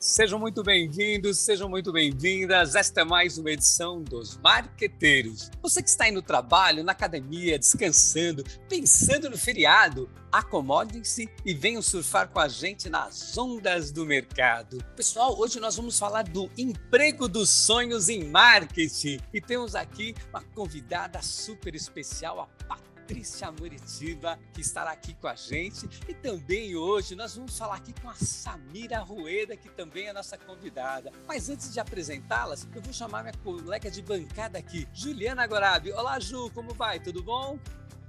[0.00, 2.76] Sejam muito bem-vindos, sejam muito bem-vindas.
[2.76, 5.50] Esta é mais uma edição dos Marqueteiros.
[5.60, 11.82] Você que está aí no trabalho, na academia, descansando, pensando no feriado, acomodem-se e venham
[11.82, 14.78] surfar com a gente nas ondas do mercado.
[14.94, 20.44] Pessoal, hoje nós vamos falar do emprego dos sonhos em marketing e temos aqui uma
[20.54, 22.97] convidada super especial, a Patrícia.
[23.08, 25.88] Patrícia Muritiba, que estará aqui com a gente.
[26.06, 30.36] E também hoje nós vamos falar aqui com a Samira Rueda, que também é nossa
[30.36, 31.10] convidada.
[31.26, 35.90] Mas antes de apresentá-las, eu vou chamar minha colega de bancada aqui, Juliana Gorabi.
[35.92, 37.00] Olá, Ju, como vai?
[37.00, 37.58] Tudo bom?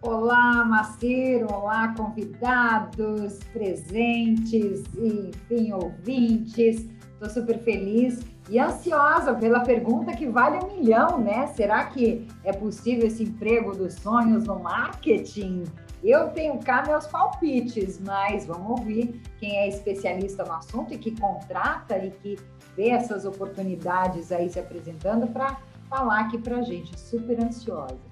[0.01, 6.89] Olá, Maciro, olá, convidados, presentes, enfim, ouvintes.
[7.13, 11.47] Estou super feliz e ansiosa pela pergunta que vale um milhão, né?
[11.47, 15.65] Será que é possível esse emprego dos sonhos no marketing?
[16.03, 21.11] Eu tenho cá meus palpites, mas vamos ouvir quem é especialista no assunto e que
[21.19, 22.37] contrata e que
[22.75, 25.57] vê essas oportunidades aí se apresentando para
[25.89, 26.99] falar aqui para gente.
[26.99, 28.08] Super ansiosa.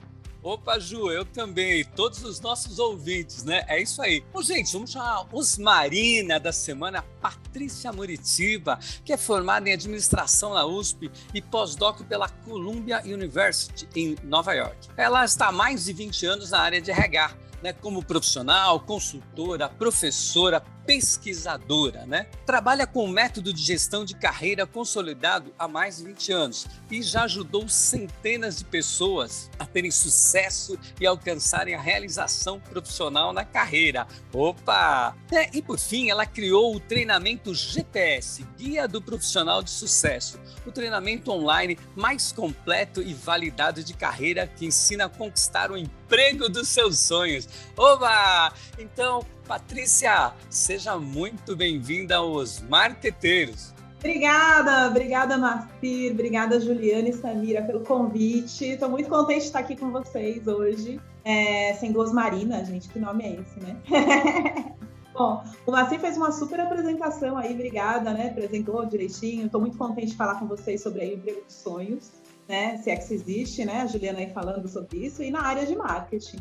[0.48, 3.66] Opa, Ju, eu também, todos os nossos ouvintes, né?
[3.68, 4.24] É isso aí.
[4.32, 10.54] Bom, gente, vamos chamar os Marina da semana, Patrícia Muritiba, que é formada em administração
[10.54, 14.88] na USP e pós-doc pela Columbia University em Nova York.
[14.96, 19.68] Ela está há mais de 20 anos na área de RH, né, como profissional, consultora,
[19.68, 22.28] professora, pesquisadora, né?
[22.46, 27.04] Trabalha com o método de gestão de carreira consolidado há mais de 20 anos e
[27.04, 34.08] já ajudou centenas de pessoas a terem sucesso e alcançarem a realização profissional na carreira.
[34.34, 35.14] Opa!
[35.30, 40.72] É, e por fim, ela criou o treinamento GPS, Guia do Profissional de Sucesso, o
[40.72, 46.70] treinamento online mais completo e validado de carreira que ensina a conquistar o emprego dos
[46.70, 47.50] seus sonhos.
[47.76, 48.54] Oba!
[48.80, 53.74] Então, Patrícia, seja muito bem-vinda aos Marqueteiros.
[53.98, 58.66] Obrigada, obrigada, Marcir, obrigada, Juliana e Samira, pelo convite.
[58.66, 61.00] Estou muito contente de estar aqui com vocês hoje.
[61.24, 63.78] É, sem duas Marinas, gente, que nome é esse, né?
[65.14, 68.28] Bom, o Marcir fez uma super apresentação aí, obrigada, né?
[68.28, 69.46] Apresentou direitinho.
[69.46, 72.12] Estou muito contente de falar com vocês sobre aí o emprego dos sonhos,
[72.48, 72.78] né?
[72.78, 73.82] Se é que existe, né?
[73.82, 76.38] A Juliana aí falando sobre isso, e na área de marketing.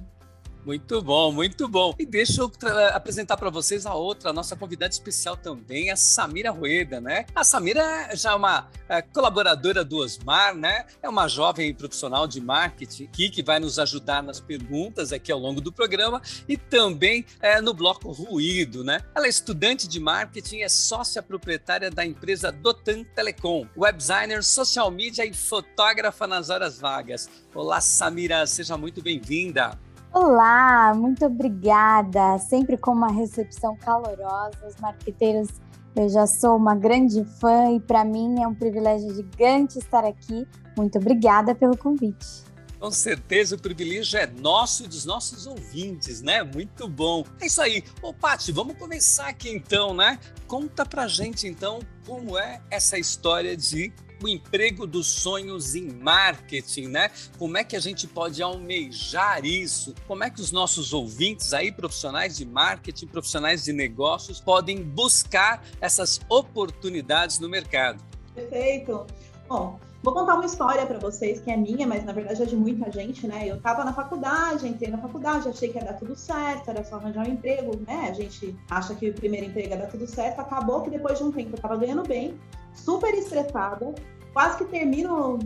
[0.66, 1.94] Muito bom, muito bom.
[1.97, 2.50] E deixa eu
[2.93, 7.25] apresentar para vocês a outra, a nossa convidada especial também, a Samira Rueda, né?
[7.37, 10.84] A Samira já é uma é, colaboradora do Osmar, né?
[11.00, 15.38] É uma jovem profissional de marketing aqui que vai nos ajudar nas perguntas aqui ao
[15.38, 19.03] longo do programa e também é, no bloco Ruído, né?
[19.15, 24.91] Ela é estudante de marketing, é sócia proprietária da empresa Dotan Telecom, web designer, social
[24.91, 27.31] media e fotógrafa nas horas vagas.
[27.55, 29.78] Olá, Samira, seja muito bem-vinda.
[30.19, 32.38] Olá, muito obrigada.
[32.38, 34.66] Sempre com uma recepção calorosa.
[34.66, 35.60] Os marqueteiros,
[35.94, 40.49] eu já sou uma grande fã e para mim é um privilégio gigante estar aqui.
[40.75, 42.46] Muito obrigada pelo convite.
[42.87, 46.45] Com certeza o privilégio é nosso e dos nossos ouvintes, né?
[46.45, 47.25] Muito bom.
[47.41, 47.83] É isso aí.
[48.01, 50.21] Ô, Paty, vamos começar aqui então, né?
[50.47, 53.93] Conta pra gente então como é essa história de
[54.23, 57.11] o emprego dos sonhos em marketing, né?
[57.37, 59.93] Como é que a gente pode almejar isso?
[60.07, 65.61] Como é que os nossos ouvintes aí, profissionais de marketing, profissionais de negócios, podem buscar
[65.81, 68.01] essas oportunidades no mercado?
[68.33, 69.05] Perfeito.
[69.49, 72.55] Bom, Vou contar uma história para vocês que é minha, mas na verdade é de
[72.55, 73.43] muita gente, né?
[73.44, 76.94] Eu estava na faculdade, entrei na faculdade, achei que ia dar tudo certo, era só
[76.94, 78.06] arranjar um emprego, né?
[78.09, 81.25] A gente acha que o primeiro emprego ia dar tudo certo, acabou que depois de
[81.25, 82.39] um tempo eu estava ganhando bem,
[82.72, 83.97] super estressada,
[84.37, 85.39] quase que termino o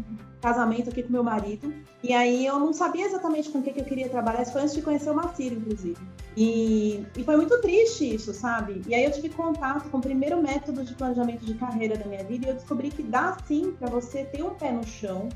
[0.43, 1.73] casamento aqui com meu marido.
[2.03, 4.43] E aí eu não sabia exatamente com o que, que eu queria trabalhar.
[4.43, 5.97] Isso foi antes de conhecer o Macir, inclusive.
[6.37, 8.83] E, e foi muito triste isso, sabe?
[8.89, 12.25] E aí eu tive contato com o primeiro método de planejamento de carreira da minha
[12.25, 15.29] vida e eu descobri que dá sim para você ter um pé no chão,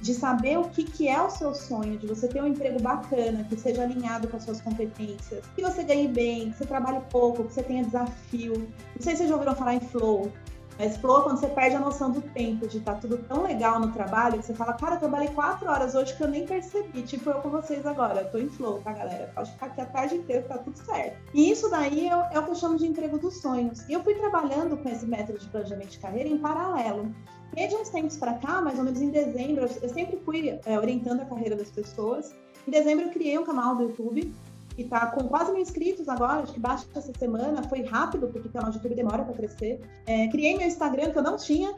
[0.00, 3.42] de saber o que, que é o seu sonho, de você ter um emprego bacana,
[3.48, 7.42] que seja alinhado com as suas competências, que você ganhe bem, que você trabalhe pouco,
[7.42, 8.52] que você tenha desafio.
[8.94, 10.30] Não sei se vocês já ouviram falar em flow.
[10.78, 13.78] Mas flow quando você perde a noção do tempo, de estar tá tudo tão legal
[13.80, 17.02] no trabalho, que você fala, cara, eu trabalhei quatro horas hoje que eu nem percebi.
[17.02, 18.22] Tipo eu com vocês agora.
[18.22, 19.30] Eu tô em flow, tá, galera?
[19.34, 21.16] Pode ficar aqui a tarde inteira, tá tudo certo.
[21.34, 23.88] E isso daí é, é o que eu chamo de emprego dos sonhos.
[23.88, 27.14] E eu fui trabalhando com esse método de planejamento de carreira em paralelo.
[27.54, 30.78] E de uns tempos para cá, mais ou menos em dezembro, eu sempre fui é,
[30.78, 32.34] orientando a carreira das pessoas.
[32.66, 34.34] Em dezembro, eu criei um canal do YouTube
[34.74, 38.48] que está com quase mil inscritos agora, acho que baixa essa semana, foi rápido, porque
[38.48, 39.80] o canal de YouTube demora para crescer.
[40.06, 41.74] É, criei meu Instagram, que eu não tinha,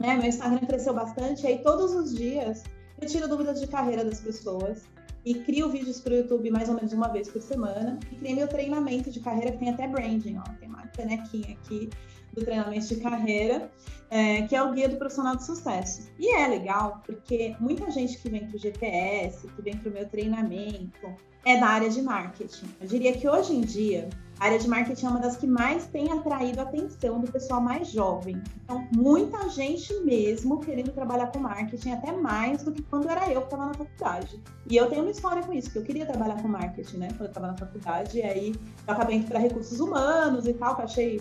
[0.00, 0.16] né?
[0.16, 2.62] Meu Instagram cresceu bastante, aí todos os dias
[3.00, 4.82] eu tiro dúvidas de carreira das pessoas.
[5.24, 7.98] e crio vídeos para o YouTube mais ou menos uma vez por semana.
[8.10, 11.90] E criei meu treinamento de carreira, que tem até branding, ó, tem canequinha aqui
[12.32, 13.70] do treinamento de carreira,
[14.10, 16.10] é, que é o guia do profissional de sucesso.
[16.18, 19.92] E é legal, porque muita gente que vem para o GPS, que vem para o
[19.92, 22.66] meu treinamento, é da área de marketing.
[22.80, 24.08] Eu diria que hoje em dia,
[24.42, 27.60] a área de marketing é uma das que mais tem atraído a atenção do pessoal
[27.60, 28.42] mais jovem.
[28.64, 33.42] Então, muita gente mesmo querendo trabalhar com marketing, até mais do que quando era eu
[33.42, 34.42] que estava na faculdade.
[34.68, 37.20] E eu tenho uma história com isso, que eu queria trabalhar com marketing, né, quando
[37.20, 38.52] eu estava na faculdade, e aí
[38.84, 41.20] eu acabei indo para recursos humanos e tal, que eu achei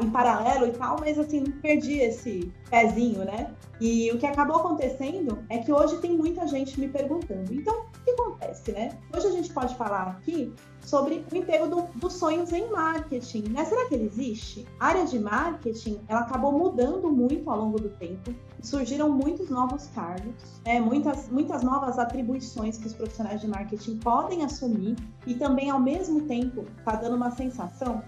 [0.00, 3.54] em paralelo e tal, mas assim, não perdi esse pezinho, né?
[3.80, 7.52] E o que acabou acontecendo é que hoje tem muita gente me perguntando.
[7.52, 8.96] Então, o que acontece, né?
[9.14, 13.44] Hoje a gente pode falar aqui sobre o emprego do, dos sonhos em marketing.
[13.50, 13.64] Né?
[13.64, 14.66] Será que ele existe?
[14.78, 18.34] A área de marketing, ela acabou mudando muito ao longo do tempo.
[18.62, 20.80] Surgiram muitos novos cargos, né?
[20.80, 24.96] muitas, muitas novas atribuições que os profissionais de marketing podem assumir
[25.26, 28.02] e também, ao mesmo tempo, está dando uma sensação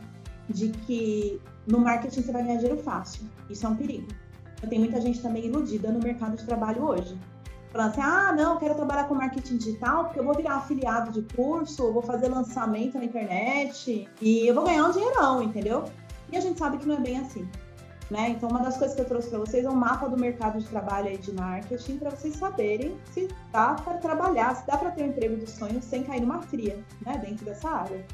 [0.48, 3.24] de que no marketing você vai ganhar dinheiro fácil.
[3.50, 4.08] Isso é um perigo.
[4.68, 7.16] Tem muita gente também iludida no mercado de trabalho hoje.
[7.70, 11.12] Falando assim, ah, não, eu quero trabalhar com marketing digital porque eu vou virar afiliado
[11.12, 15.84] de curso, eu vou fazer lançamento na internet e eu vou ganhar um dinheirão, entendeu?
[16.32, 17.46] E a gente sabe que não é bem assim.
[18.10, 18.30] Né?
[18.30, 20.64] Então, uma das coisas que eu trouxe para vocês é um mapa do mercado de
[20.66, 25.02] trabalho aí de marketing para vocês saberem se dá para trabalhar, se dá para ter
[25.02, 27.18] um emprego dos sonhos sem cair numa fria, né?
[27.18, 28.06] Dentro dessa área.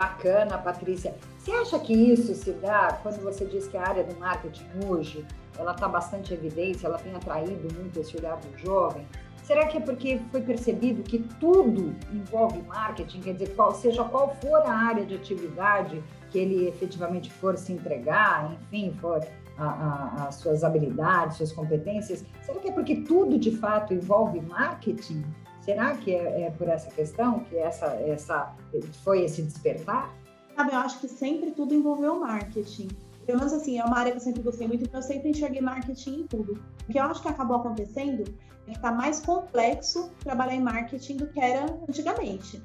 [0.00, 1.14] Bacana, Patrícia.
[1.38, 5.26] Você acha que isso se dá quando você diz que a área do marketing hoje
[5.58, 9.06] ela está bastante evidência, ela tem atraído muito esse olhar do jovem?
[9.42, 14.34] Será que é porque foi percebido que tudo envolve marketing, quer dizer, qual, seja qual
[14.36, 19.20] for a área de atividade que ele efetivamente for se entregar, enfim, for
[19.58, 25.22] as suas habilidades, suas competências, será que é porque tudo de fato envolve marketing?
[25.60, 28.54] Será que é, é por essa questão que essa, essa
[29.04, 30.14] foi esse despertar?
[30.56, 32.88] Sabe, eu acho que sempre tudo envolveu marketing.
[33.26, 35.60] Pelo menos assim, é uma área que eu sempre gostei muito, então eu sempre enxerguei
[35.60, 36.60] marketing em tudo.
[36.88, 38.24] O que eu acho que acabou acontecendo
[38.66, 42.60] é que está mais complexo trabalhar em marketing do que era antigamente.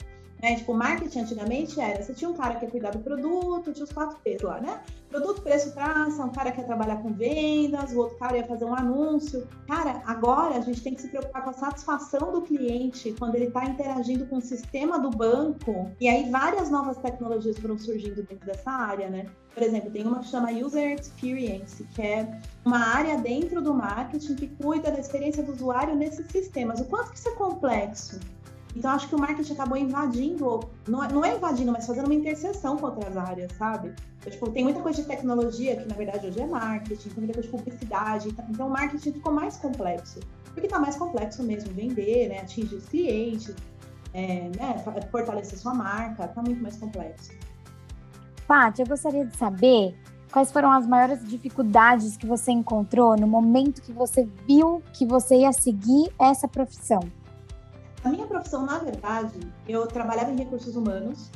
[0.45, 0.57] Né?
[0.57, 3.91] Tipo, marketing antigamente era, você tinha um cara que ia cuidar do produto, tinha os
[3.91, 4.79] quatro P's lá, né?
[5.09, 8.63] Produto, preço, praça, um cara que ia trabalhar com vendas, o outro cara ia fazer
[8.63, 9.47] um anúncio.
[9.67, 13.45] Cara, agora a gente tem que se preocupar com a satisfação do cliente quando ele
[13.45, 15.89] está interagindo com o sistema do banco.
[15.99, 19.25] E aí várias novas tecnologias foram surgindo dentro dessa área, né?
[19.51, 24.35] Por exemplo, tem uma que chama User Experience, que é uma área dentro do marketing
[24.35, 26.81] que cuida da experiência do usuário nesses sistemas.
[26.81, 28.19] O quanto que isso é complexo?
[28.75, 32.13] Então, acho que o marketing acabou invadindo, não é, não é invadindo, mas fazendo uma
[32.13, 33.93] interseção com outras áreas, sabe?
[34.19, 37.33] Então, tipo, tem muita coisa de tecnologia, que na verdade hoje é marketing, tem muita
[37.33, 38.29] coisa de publicidade.
[38.29, 40.19] Então, então o marketing ficou mais complexo.
[40.45, 42.39] Porque está mais complexo mesmo vender, né?
[42.39, 43.55] atingir os clientes,
[44.13, 44.83] é, né?
[45.09, 47.31] fortalecer sua marca, está muito mais complexo.
[48.47, 49.97] Paty, eu gostaria de saber
[50.31, 55.37] quais foram as maiores dificuldades que você encontrou no momento que você viu que você
[55.37, 56.99] ia seguir essa profissão.
[58.05, 61.31] A minha profissão, na verdade, eu trabalhava em recursos humanos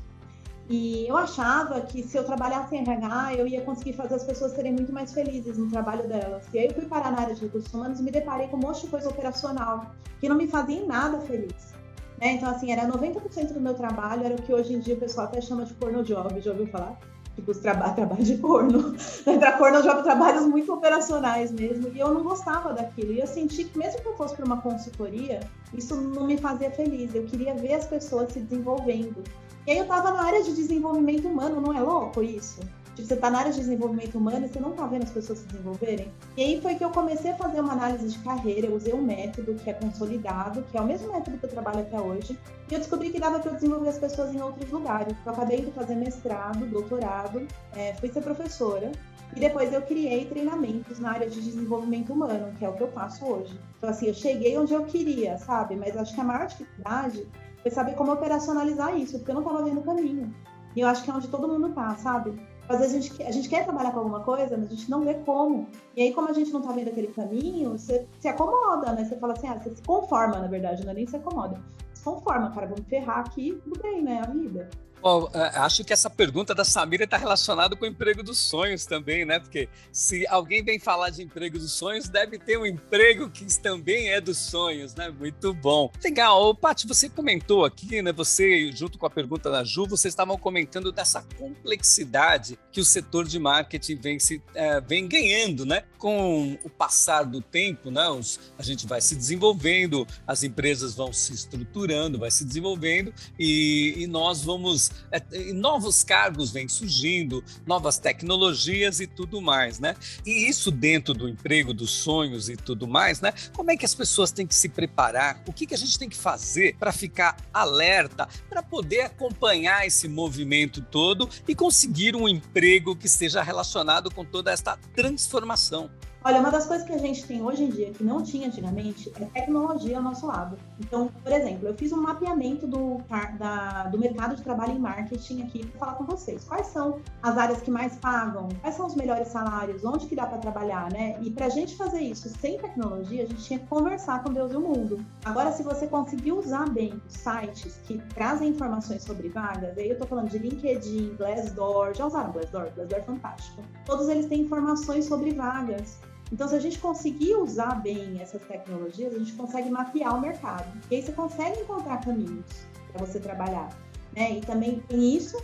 [0.70, 4.52] e eu achava que se eu trabalhasse em RH, eu ia conseguir fazer as pessoas
[4.52, 6.46] serem muito mais felizes no trabalho delas.
[6.54, 8.60] E aí eu fui parar na área de recursos humanos e me deparei com um
[8.60, 9.88] monte de coisa operacional
[10.20, 11.74] que não me fazia em nada feliz.
[12.22, 12.34] Né?
[12.34, 15.26] Então, assim, era 90% do meu trabalho, era o que hoje em dia o pessoal
[15.26, 17.00] até chama de porno job, já ouviu falar?
[17.40, 18.96] Tipo, traba trabalho de porno.
[19.24, 21.90] Para porno, eu trabalhos muito operacionais mesmo.
[21.94, 23.14] E eu não gostava daquilo.
[23.14, 25.40] E eu senti que, mesmo que eu fosse para uma consultoria,
[25.74, 27.14] isso não me fazia feliz.
[27.16, 29.24] Eu queria ver as pessoas se desenvolvendo.
[29.68, 32.60] E aí eu estava na área de desenvolvimento humano, não é louco isso?
[33.00, 35.40] Tipo, você está na área de desenvolvimento humano e você não está vendo as pessoas
[35.40, 36.12] se desenvolverem.
[36.36, 39.02] E aí foi que eu comecei a fazer uma análise de carreira, eu usei um
[39.02, 42.38] método que é consolidado, que é o mesmo método que eu trabalho até hoje,
[42.70, 45.16] e eu descobri que dava para desenvolver as pessoas em outros lugares.
[45.26, 48.92] Eu acabei de fazer mestrado, doutorado, é, fui ser professora,
[49.36, 52.92] e depois eu criei treinamentos na área de desenvolvimento humano, que é o que eu
[52.92, 53.58] faço hoje.
[53.78, 55.76] Então, assim, eu cheguei onde eu queria, sabe?
[55.76, 57.26] Mas acho que a maior dificuldade
[57.62, 60.34] foi saber como operacionalizar isso, porque eu não estava vendo o caminho.
[60.76, 62.40] E eu acho que é onde todo mundo tá, sabe?
[62.70, 65.02] Às vezes a gente, a gente quer trabalhar com alguma coisa, mas a gente não
[65.02, 65.68] vê como.
[65.96, 69.04] E aí, como a gente não tá vendo aquele caminho, você se acomoda, né?
[69.04, 71.60] Você fala assim, ah, você se conforma, na verdade, não é nem se acomoda.
[71.96, 74.22] Se conforma, cara, vamos ferrar aqui, tudo bem, né?
[74.24, 74.70] A vida.
[75.02, 78.86] Bom, é, acho que essa pergunta da Samira está relacionada com o emprego dos sonhos
[78.86, 79.40] também, né?
[79.40, 84.10] Porque se alguém vem falar de emprego dos sonhos, deve ter um emprego que também
[84.10, 85.10] é dos sonhos, né?
[85.10, 85.90] Muito bom.
[86.04, 86.54] Legal.
[86.54, 88.12] Paty, você comentou aqui, né?
[88.12, 93.26] Você, junto com a pergunta da Ju, vocês estavam comentando dessa complexidade que o setor
[93.26, 95.84] de marketing vem, se, é, vem ganhando, né?
[95.98, 98.10] Com o passar do tempo, né?
[98.10, 103.96] Os, a gente vai se desenvolvendo, as empresas vão se estruturando, vai se desenvolvendo e,
[103.98, 109.96] e nós vamos é, novos cargos vêm surgindo, novas tecnologias e tudo mais, né?
[110.26, 113.34] E isso dentro do emprego, dos sonhos e tudo mais, né?
[113.54, 115.42] Como é que as pessoas têm que se preparar?
[115.48, 120.08] O que, que a gente tem que fazer para ficar alerta, para poder acompanhar esse
[120.08, 125.90] movimento todo e conseguir um emprego que seja relacionado com toda esta transformação?
[126.22, 129.10] Olha, uma das coisas que a gente tem hoje em dia que não tinha antigamente
[129.22, 130.58] é tecnologia ao nosso lado.
[130.78, 133.02] Então, por exemplo, eu fiz um mapeamento do,
[133.38, 136.44] da, do mercado de trabalho em marketing aqui para falar com vocês.
[136.44, 138.50] Quais são as áreas que mais pagam?
[138.60, 139.86] Quais são os melhores salários?
[139.86, 141.18] Onde que dá para trabalhar, né?
[141.22, 144.52] E para a gente fazer isso sem tecnologia, a gente tinha que conversar com Deus
[144.52, 145.00] e o mundo.
[145.24, 149.94] Agora, se você conseguir usar bem os sites que trazem informações sobre vagas, aí eu
[149.94, 152.72] estou falando de LinkedIn, Glassdoor, já usaram Glassdoor?
[152.76, 153.64] Glassdoor é fantástico.
[153.86, 156.09] Todos eles têm informações sobre vagas.
[156.32, 160.72] Então, se a gente conseguir usar bem essas tecnologias, a gente consegue mapear o mercado.
[160.90, 162.46] E aí você consegue encontrar caminhos
[162.92, 163.70] para você trabalhar.
[164.16, 164.38] Né?
[164.38, 165.42] E também tem isso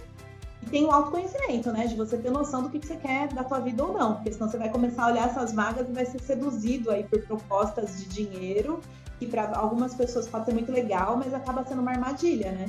[0.62, 1.86] e tem o autoconhecimento, né?
[1.88, 4.16] De você ter noção do que você quer da tua vida ou não.
[4.16, 7.22] Porque senão você vai começar a olhar essas vagas e vai ser seduzido aí por
[7.22, 8.80] propostas de dinheiro,
[9.20, 12.66] que para algumas pessoas pode ser muito legal, mas acaba sendo uma armadilha, né?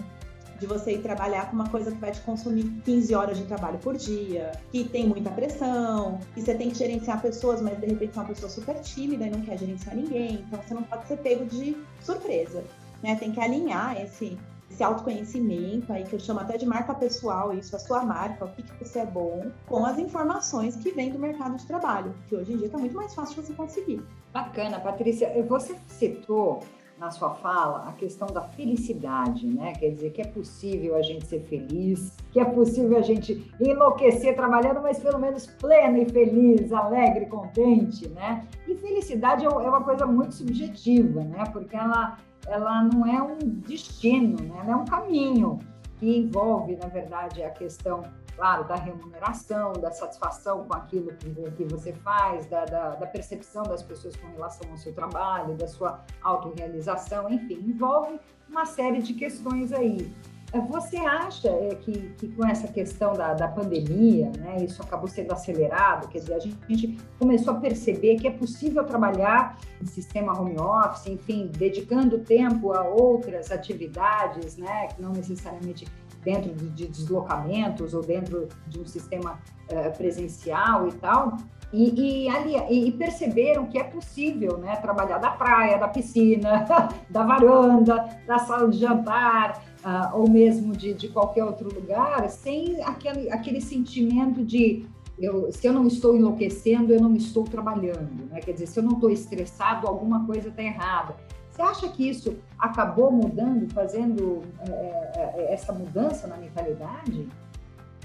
[0.58, 3.78] De você ir trabalhar com uma coisa que vai te consumir 15 horas de trabalho
[3.78, 8.16] por dia, que tem muita pressão, que você tem que gerenciar pessoas, mas de repente
[8.16, 11.18] é uma pessoa super tímida e não quer gerenciar ninguém, então você não pode ser
[11.18, 12.64] pego de surpresa,
[13.02, 13.16] né?
[13.16, 14.38] Tem que alinhar esse
[14.70, 18.48] esse autoconhecimento aí que eu chamo até de marca pessoal, isso a sua marca, o
[18.48, 22.36] que, que você é bom, com as informações que vêm do mercado de trabalho, que
[22.36, 24.02] hoje em dia está muito mais fácil de você conseguir.
[24.32, 25.32] Bacana, Patrícia.
[25.48, 26.62] Você citou
[26.99, 29.73] na sua fala a questão da felicidade, né?
[29.75, 34.35] Quer dizer que é possível a gente ser feliz, que é possível a gente enlouquecer
[34.35, 38.47] trabalhando, mas pelo menos pleno e feliz, alegre, contente, né?
[38.67, 41.45] E felicidade é, é uma coisa muito subjetiva, né?
[41.53, 44.61] Porque ela, ela não é um destino, né?
[44.62, 45.59] Ela é um caminho
[45.99, 48.03] que envolve, na verdade, a questão
[48.37, 53.62] claro, da remuneração, da satisfação com aquilo que, que você faz, da, da, da, percepção
[53.64, 59.14] das pessoas com relação ao seu trabalho, da sua autorrealização, enfim, envolve uma série de
[59.14, 60.14] questões aí.
[60.52, 65.09] É, você acha é, que, que com essa questão da, da pandemia, né, isso acabou
[65.09, 66.09] sendo acelerado?
[66.09, 71.07] Quer dizer, a gente, começou a perceber que é possível trabalhar em sistema home office,
[71.07, 75.87] enfim, dedicando tempo a outras atividades, né, que não necessariamente
[76.26, 79.38] dentro de, de deslocamentos ou dentro de um sistema
[79.71, 81.37] uh, presencial e tal,
[81.73, 86.66] e, e, ali, e, perceberam que é possível né, trabalhar da praia, da piscina,
[87.09, 92.83] da varanda, da sala de jantar, uh, ou mesmo de, de qualquer outro lugar, sem
[92.83, 94.85] aquele, aquele sentimento de
[95.18, 98.28] eu, se eu não estou enlouquecendo, eu não estou trabalhando.
[98.30, 98.40] Né?
[98.40, 101.16] Quer dizer, se eu não estou estressado, alguma coisa está errada.
[101.56, 107.26] Você acha que isso acabou mudando, fazendo é, é, é, essa mudança na mentalidade?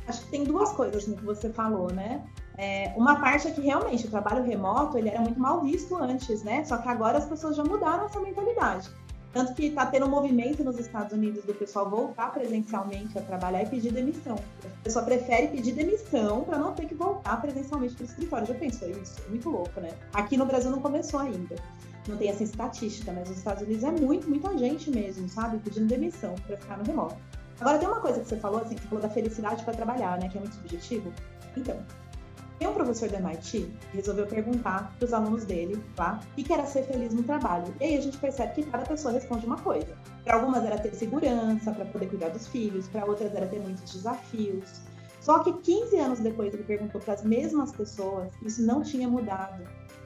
[0.08, 2.24] Acho que tem duas coisas no que você falou, né?
[2.58, 6.44] É, uma parte é que realmente o trabalho remoto ele era muito mal visto antes,
[6.44, 6.64] né?
[6.64, 8.90] Só que agora as pessoas já mudaram essa mentalidade.
[9.34, 13.64] Tanto que está tendo um movimento nos Estados Unidos do pessoal voltar presencialmente a trabalhar
[13.64, 14.38] e pedir demissão.
[14.64, 18.48] A pessoa prefere pedir demissão para não ter que voltar presencialmente para o escritório.
[18.48, 19.22] Já pensou isso?
[19.26, 19.90] É muito louco, né?
[20.14, 21.56] Aqui no Brasil não começou ainda
[22.08, 25.60] não tem essa estatística, mas nos Estados Unidos é muito, muita gente mesmo, sabe?
[25.60, 27.18] Pedindo demissão para ficar no remoto.
[27.60, 30.28] Agora, tem uma coisa que você falou, assim, que falou da felicidade para trabalhar, né?
[30.30, 31.14] Que é muito subjetivo.
[31.56, 31.78] Então,
[32.62, 36.20] tem um professor do MIT que resolveu perguntar para os alunos dele, tá?
[36.38, 37.74] O que era ser feliz no trabalho.
[37.80, 39.98] E aí a gente percebe que cada pessoa responde uma coisa.
[40.24, 43.92] Para algumas era ter segurança, para poder cuidar dos filhos, para outras era ter muitos
[43.92, 44.82] desafios.
[45.20, 49.64] Só que 15 anos depois ele perguntou para as mesmas pessoas, isso não tinha mudado.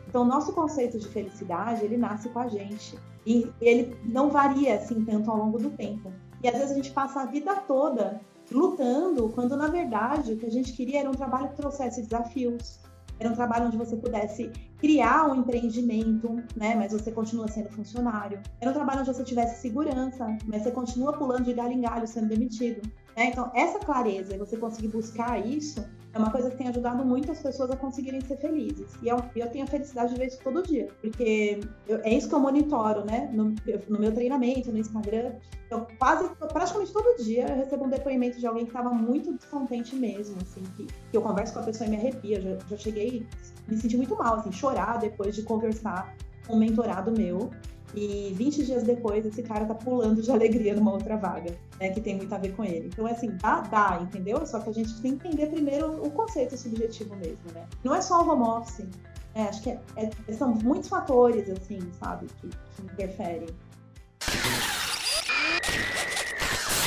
[0.07, 2.97] Então, nosso conceito de felicidade, ele nasce com a gente.
[3.25, 6.12] E ele não varia assim tanto ao longo do tempo.
[6.43, 8.21] E às vezes a gente passa a vida toda
[8.51, 12.79] lutando, quando na verdade o que a gente queria era um trabalho que trouxesse desafios.
[13.19, 16.75] Era um trabalho onde você pudesse criar um empreendimento, né?
[16.75, 18.41] Mas você continua sendo funcionário.
[18.59, 22.05] Era um trabalho onde você tivesse segurança, mas você continua pulando de galho em galho,
[22.05, 22.81] sendo demitido.
[23.15, 23.27] Né?
[23.27, 25.83] Então, essa clareza você conseguir buscar isso,
[26.15, 28.93] é uma coisa que tem ajudado muito as pessoas a conseguirem ser felizes.
[29.03, 32.29] E eu, eu tenho a felicidade de ver isso todo dia, porque eu, é isso
[32.29, 33.29] que eu monitoro, né?
[33.34, 33.53] No,
[33.89, 35.34] no, meu treinamento, no Instagram.
[35.69, 39.93] Eu quase, praticamente todo dia eu recebo um depoimento de alguém que estava muito descontente
[39.93, 42.39] mesmo, assim, que, que, eu converso com a pessoa e me arrepia.
[42.39, 43.27] Já, já cheguei,
[43.67, 46.15] me senti muito mal, assim, chorar depois de conversar
[46.48, 47.51] com um mentorado meu.
[47.94, 51.89] E 20 dias depois, esse cara tá pulando de alegria numa outra vaga, né?
[51.89, 52.88] Que tem muito a ver com ele.
[52.88, 54.46] Então, assim, dá, dá, entendeu?
[54.46, 57.65] Só que a gente tem que entender primeiro o conceito subjetivo mesmo, né?
[57.84, 58.86] Não é só o home office.
[59.34, 63.50] É, acho que é, é, são muitos fatores, assim, sabe, que, que interferem.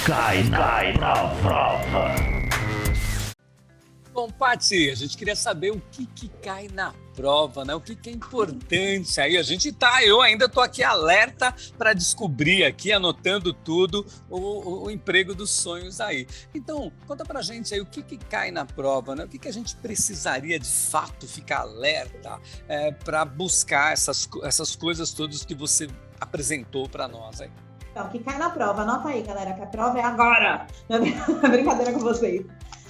[0.06, 1.12] Cai cai na
[1.42, 2.37] prova.
[4.18, 7.72] Bom, Paty, a gente queria saber o que, que cai na prova, né?
[7.72, 9.36] O que, que é importante aí.
[9.36, 14.90] A gente tá, eu ainda estou aqui alerta para descobrir aqui, anotando tudo, o, o,
[14.90, 16.26] emprego dos sonhos aí.
[16.52, 19.22] Então, conta pra gente aí o que, que cai na prova, né?
[19.22, 24.74] O que, que a gente precisaria de fato ficar alerta é, para buscar essas, essas
[24.74, 25.86] coisas todas que você
[26.20, 27.52] apresentou para nós aí.
[27.92, 30.66] Então, que cai na prova, anota aí, galera, que a prova é agora.
[31.48, 32.44] Brincadeira com vocês.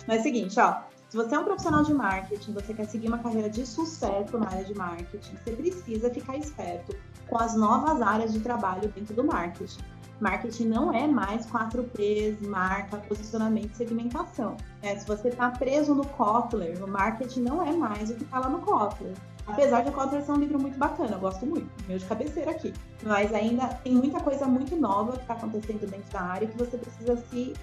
[0.07, 0.88] Mas é o seguinte, ó.
[1.09, 4.47] Se você é um profissional de marketing, você quer seguir uma carreira de sucesso na
[4.47, 6.95] área de marketing, você precisa ficar esperto
[7.27, 9.81] com as novas áreas de trabalho dentro do marketing.
[10.21, 14.57] Marketing não é mais 4Ps, marca, posicionamento e segmentação.
[14.83, 18.41] É, se você está preso no Kotler, o marketing não é mais o que está
[18.41, 19.15] lá no Kotler.
[19.49, 22.51] Apesar de a Kotler ser um livro muito bacana, eu gosto muito, meu de cabeceira
[22.51, 22.73] aqui.
[23.03, 26.77] Mas ainda tem muita coisa muito nova que está acontecendo dentro da área que você
[26.77, 27.55] precisa se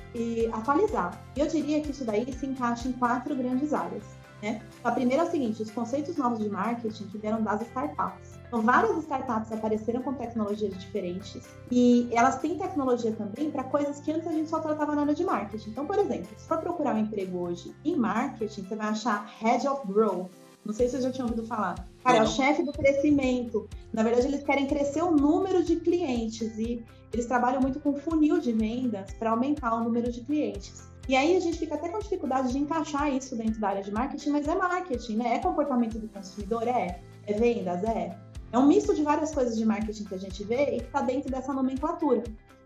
[0.52, 1.22] atualizar.
[1.36, 4.04] E eu diria que isso daí se encaixa em quatro grandes áreas.
[4.42, 4.62] Né?
[4.84, 8.36] A primeira é o seguinte: os conceitos novos de marketing que vieram das startups.
[8.48, 14.12] Então, várias startups apareceram com tecnologias diferentes e elas têm tecnologia também para coisas que
[14.12, 15.70] antes a gente só tratava na área de marketing.
[15.70, 19.68] Então, por exemplo, se for procurar um emprego hoje em marketing, você vai achar Head
[19.68, 20.32] of Growth,
[20.66, 21.88] não sei se vocês já tinham ouvido falar.
[22.04, 23.70] Cara, é o chefe do crescimento.
[23.94, 28.40] Na verdade, eles querem crescer o número de clientes e eles trabalham muito com funil
[28.40, 30.90] de vendas para aumentar o número de clientes.
[31.08, 33.92] E aí a gente fica até com dificuldade de encaixar isso dentro da área de
[33.92, 35.36] marketing, mas é marketing, né?
[35.36, 36.68] É comportamento do consumidor?
[36.68, 37.00] É.
[37.28, 37.84] É vendas?
[37.84, 38.18] É.
[38.52, 41.02] É um misto de várias coisas de marketing que a gente vê e que está
[41.02, 42.24] dentro dessa nomenclatura,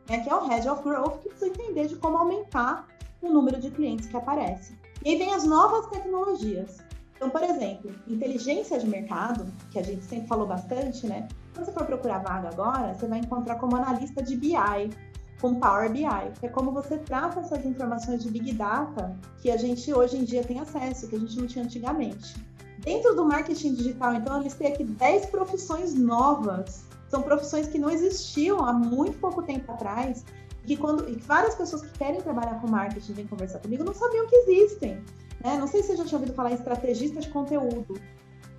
[0.10, 0.20] né?
[0.20, 2.88] que é o Head of Growth, que precisa entender de como aumentar
[3.22, 4.78] o número de clientes que aparece.
[5.04, 6.78] E aí vem as novas tecnologias.
[7.20, 11.28] Então, por exemplo, inteligência de mercado, que a gente sempre falou bastante, né?
[11.54, 14.56] Quando você for procurar vaga agora, você vai encontrar como analista de BI,
[15.42, 16.06] com Power BI,
[16.40, 20.24] que é como você trata essas informações de Big Data que a gente hoje em
[20.24, 22.36] dia tem acesso, que a gente não tinha antigamente.
[22.80, 26.86] Dentro do marketing digital, então, eu listei aqui 10 profissões novas.
[27.10, 30.24] São profissões que não existiam há muito pouco tempo atrás
[30.66, 34.28] que quando e várias pessoas que querem trabalhar com marketing vêm conversar comigo não sabiam
[34.28, 35.04] que existem.
[35.44, 35.58] Né?
[35.58, 38.00] Não sei se você já tinha ouvido falar em estrategista de conteúdo.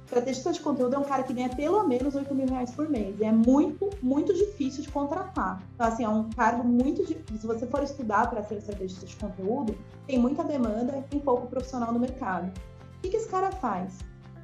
[0.04, 3.14] Estrategista de conteúdo é um cara que ganha pelo menos 8 mil reais por mês.
[3.20, 5.62] E é muito, muito difícil de contratar.
[5.74, 7.38] Então, assim, é um cargo muito difícil.
[7.38, 11.46] Se você for estudar para ser estrategista de conteúdo, tem muita demanda e tem pouco
[11.46, 12.52] profissional no mercado.
[12.96, 13.98] O que, que esse cara faz?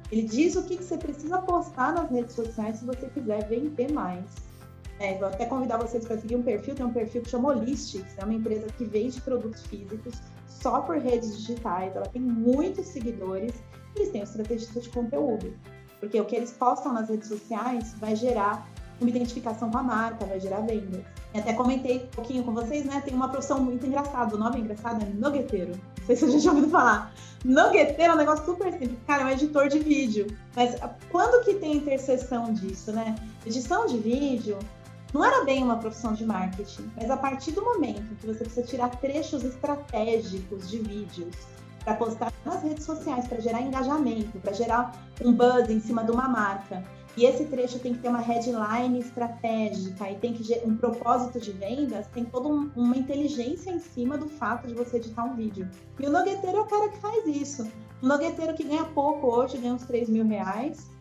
[0.09, 3.91] Ele diz o que, que você precisa postar nas redes sociais se você quiser vender
[3.91, 4.46] mais.
[4.99, 8.17] É, vou até convidar vocês para seguir um perfil, tem um perfil que chama Holistics,
[8.17, 10.15] é uma empresa que vende produtos físicos
[10.47, 13.53] só por redes digitais, ela tem muitos seguidores,
[13.95, 15.53] eles têm um estrategista de conteúdo.
[15.99, 18.67] Porque o que eles postam nas redes sociais vai gerar
[18.99, 21.03] uma identificação com a marca, vai gerar vendas.
[21.33, 23.01] E até comentei um pouquinho com vocês, né?
[23.03, 25.71] Tem uma profissão muito engraçada, o nome é engraçado é nugueteiro.
[25.99, 27.13] Não sei se vocês já ouviram falar.
[27.45, 28.97] Nugueteiro é um negócio super simples.
[29.05, 30.27] Cara, é um editor de vídeo.
[30.55, 30.75] Mas
[31.11, 33.15] quando que tem interseção disso, né?
[33.45, 34.57] Edição de vídeo
[35.13, 38.65] não era bem uma profissão de marketing, mas a partir do momento que você precisa
[38.65, 41.35] tirar trechos estratégicos de vídeos
[41.83, 44.91] para postar nas redes sociais, para gerar engajamento, para gerar
[45.23, 46.83] um buzz em cima de uma marca,
[47.17, 51.51] e esse trecho tem que ter uma headline estratégica e tem que um propósito de
[51.51, 55.67] vendas, tem toda um, uma inteligência em cima do fato de você editar um vídeo.
[55.99, 57.67] E o nogueteiro é o cara que faz isso.
[58.03, 60.91] O nogueteiro que ganha pouco hoje, ganha uns 3 mil reais,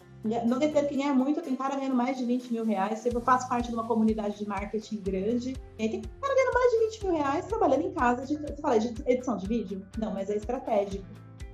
[0.47, 3.05] não tem que ganhar muito, tem cara ganhando mais de 20 mil reais.
[3.07, 5.55] Eu faço parte de uma comunidade de marketing grande.
[5.77, 8.27] Tem cara ganhando mais de 20 mil reais trabalhando em casa.
[8.27, 9.87] De, você fala de edição de vídeo?
[9.99, 11.05] Não, mas é estratégico.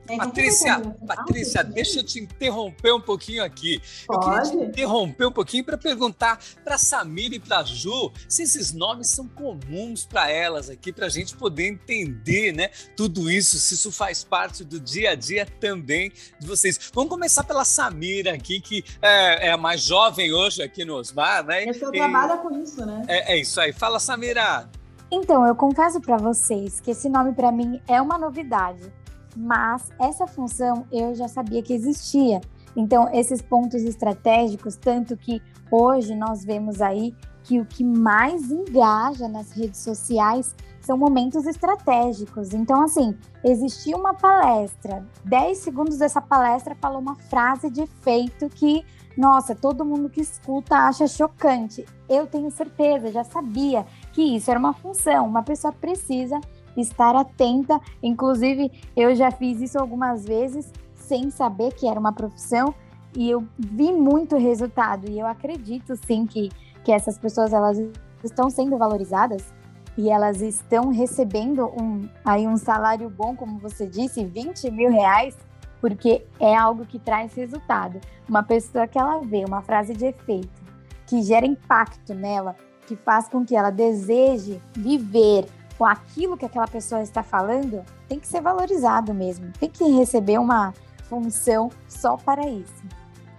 [0.09, 3.81] É, Patrícia, Patrícia, deixa eu te interromper um pouquinho aqui.
[4.07, 4.27] Pode?
[4.27, 8.73] Eu queria te interromper um pouquinho para perguntar para Samira e para Ju se esses
[8.73, 13.75] nomes são comuns para elas aqui, para a gente poder entender né, tudo isso, se
[13.75, 16.91] isso faz parte do dia a dia também de vocês.
[16.93, 21.45] Vamos começar pela Samira aqui, que é, é a mais jovem hoje aqui no Osmar,
[21.45, 21.73] né?
[21.73, 21.93] Você e...
[21.93, 23.05] trabalha com isso, né?
[23.07, 23.73] É, é isso aí.
[23.73, 24.69] Fala, Samira.
[25.11, 28.91] Então, eu confesso para vocês que esse nome para mim é uma novidade
[29.37, 32.40] mas essa função eu já sabia que existia.
[32.77, 37.14] Então, esses pontos estratégicos, tanto que hoje nós vemos aí
[37.45, 42.53] que o que mais engaja nas redes sociais são momentos estratégicos.
[42.53, 48.85] Então, assim, existia uma palestra, 10 segundos dessa palestra falou uma frase de efeito que,
[49.16, 51.85] nossa, todo mundo que escuta acha chocante.
[52.09, 55.27] Eu tenho certeza, já sabia que isso era uma função.
[55.27, 56.40] Uma pessoa precisa
[56.77, 57.81] estar atenta.
[58.03, 62.75] Inclusive, eu já fiz isso algumas vezes sem saber que era uma profissão
[63.15, 65.11] e eu vi muito resultado.
[65.11, 66.49] E eu acredito sim que,
[66.85, 67.79] que essas pessoas elas
[68.25, 69.53] estão sendo valorizadas
[69.97, 75.37] e elas estão recebendo um, aí um salário bom, como você disse, 20 mil reais,
[75.81, 78.01] porque é algo que traz resultado.
[78.29, 80.63] Uma pessoa que ela vê uma frase de efeito,
[81.07, 82.57] que gera impacto nela,
[82.87, 88.19] que faz com que ela deseje viver com aquilo que aquela pessoa está falando, tem
[88.19, 90.75] que ser valorizado mesmo, tem que receber uma
[91.09, 92.83] função só para isso.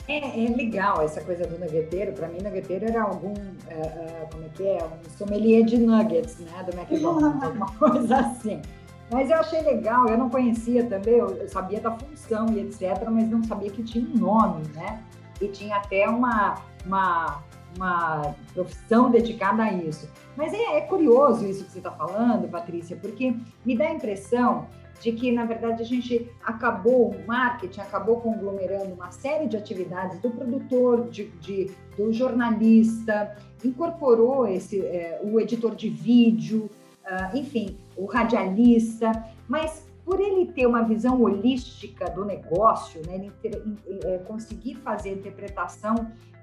[0.07, 2.11] É, é, legal essa coisa do nuggeteiro.
[2.11, 4.83] Para mim, nuggeteiro era algum, uh, uh, como é que é?
[4.83, 6.63] Um sommelier de nuggets, né?
[6.63, 8.61] Do McDonald's, alguma coisa assim.
[9.09, 13.07] Mas eu achei legal, eu não conhecia também, eu, eu, sabia da função e etc.,
[13.09, 15.01] mas não sabia que tinha um nome, né?
[15.39, 17.43] E tinha até uma, uma,
[17.75, 20.09] uma profissão dedicada a isso.
[20.35, 24.67] Mas é, é curioso isso que você está falando, Patrícia, porque me dá a impressão
[25.01, 30.19] de que, na verdade, a gente acabou, o marketing acabou conglomerando uma série de atividades
[30.19, 36.69] do produtor, de, de do jornalista, incorporou esse, é, o editor de vídeo,
[37.05, 39.11] uh, enfim, o radialista,
[39.47, 43.63] mas por ele ter uma visão holística do negócio, né, ele ter,
[44.03, 45.95] é, conseguir fazer a interpretação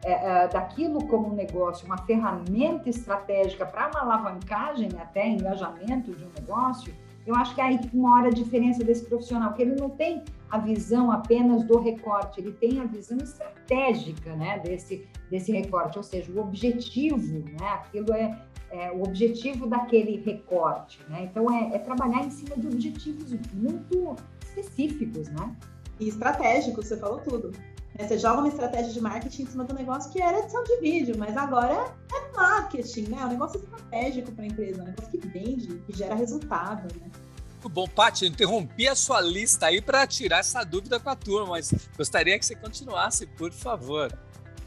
[0.02, 6.24] é, é, daquilo como um negócio, uma ferramenta estratégica para uma alavancagem, até engajamento de
[6.24, 6.94] um negócio,
[7.26, 11.12] eu acho que aí mora a diferença desse profissional, que ele não tem a visão
[11.12, 16.40] apenas do recorte, ele tem a visão estratégica, né, desse, desse recorte, ou seja, o
[16.40, 18.36] objetivo, né, aquilo é,
[18.70, 24.16] é o objetivo daquele recorte, né, então é, é trabalhar em cima de objetivos muito
[24.42, 25.54] específicos, né.
[25.98, 27.52] E estratégicos, você falou tudo.
[27.98, 30.80] É, você joga uma estratégia de marketing em cima do negócio que era edição de
[30.80, 33.18] vídeo, mas agora é marketing, né?
[33.20, 37.10] É um negócio estratégico para a empresa, um negócio que vende, que gera resultado, né?
[37.52, 41.50] Muito bom, Paty, interrompi a sua lista aí para tirar essa dúvida com a turma,
[41.50, 44.10] mas gostaria que você continuasse, por favor.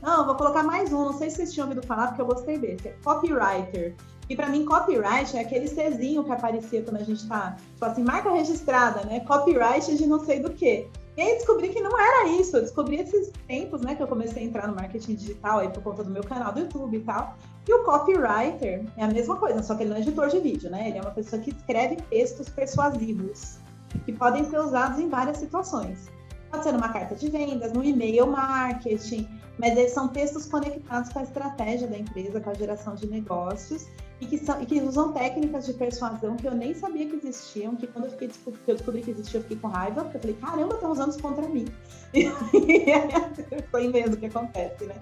[0.04, 2.58] Não, vou colocar mais um, não sei se vocês tinham ouvido falar, porque eu gostei
[2.58, 2.89] desse.
[2.89, 3.96] É copywriter.
[4.30, 8.04] E para mim, copyright é aquele Czinho que aparecia quando a gente tá, tipo assim,
[8.04, 9.22] marca registrada, né?
[9.22, 10.89] Copyright de não sei do que.
[11.16, 12.58] E aí descobri que não era isso.
[12.58, 15.82] Eu descobri esses tempos, né, que eu comecei a entrar no marketing digital aí por
[15.82, 17.38] conta do meu canal do YouTube e tal.
[17.66, 20.70] E o copywriter é a mesma coisa, só que ele não é editor de vídeo,
[20.70, 20.89] né?
[20.89, 23.58] Ele é uma pessoa que escreve textos persuasivos
[24.04, 26.10] que podem ser usados em várias situações.
[26.52, 31.20] Pode ser numa carta de vendas, no e-mail marketing, mas eles são textos conectados com
[31.20, 33.86] a estratégia da empresa, com a geração de negócios
[34.20, 37.76] e que, são, e que usam técnicas de persuasão que eu nem sabia que existiam,
[37.76, 40.22] que quando eu, fiquei, que eu descobri que existia, eu fiquei com raiva, porque eu
[40.22, 41.66] falei, caramba, estão usando isso contra mim.
[42.13, 44.96] E foi mesmo que acontece, né?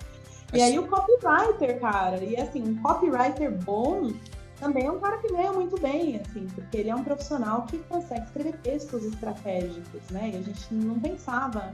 [0.54, 4.12] E aí o copywriter, cara, e assim, um copywriter bom
[4.60, 7.80] também é um cara que ganha muito bem, assim, porque ele é um profissional que
[7.80, 10.32] consegue escrever textos estratégicos, né?
[10.34, 11.74] E a gente não pensava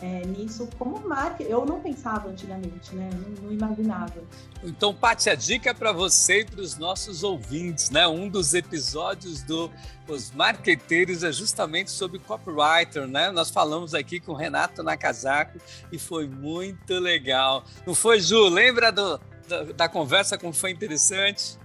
[0.00, 1.42] é, nisso como marca.
[1.42, 3.08] Eu não pensava antigamente, né?
[3.12, 4.14] Não, não imaginava.
[4.62, 8.06] Então, Paty, a dica é para você e para os nossos ouvintes, né?
[8.06, 9.70] Um dos episódios do
[10.08, 13.30] Os Marqueteiros é justamente sobre copywriter, né?
[13.30, 15.58] Nós falamos aqui com o Renato Nakazaku
[15.90, 17.64] e foi muito legal.
[17.86, 18.48] Não foi, Ju?
[18.48, 21.58] Lembra do, da, da conversa como foi interessante?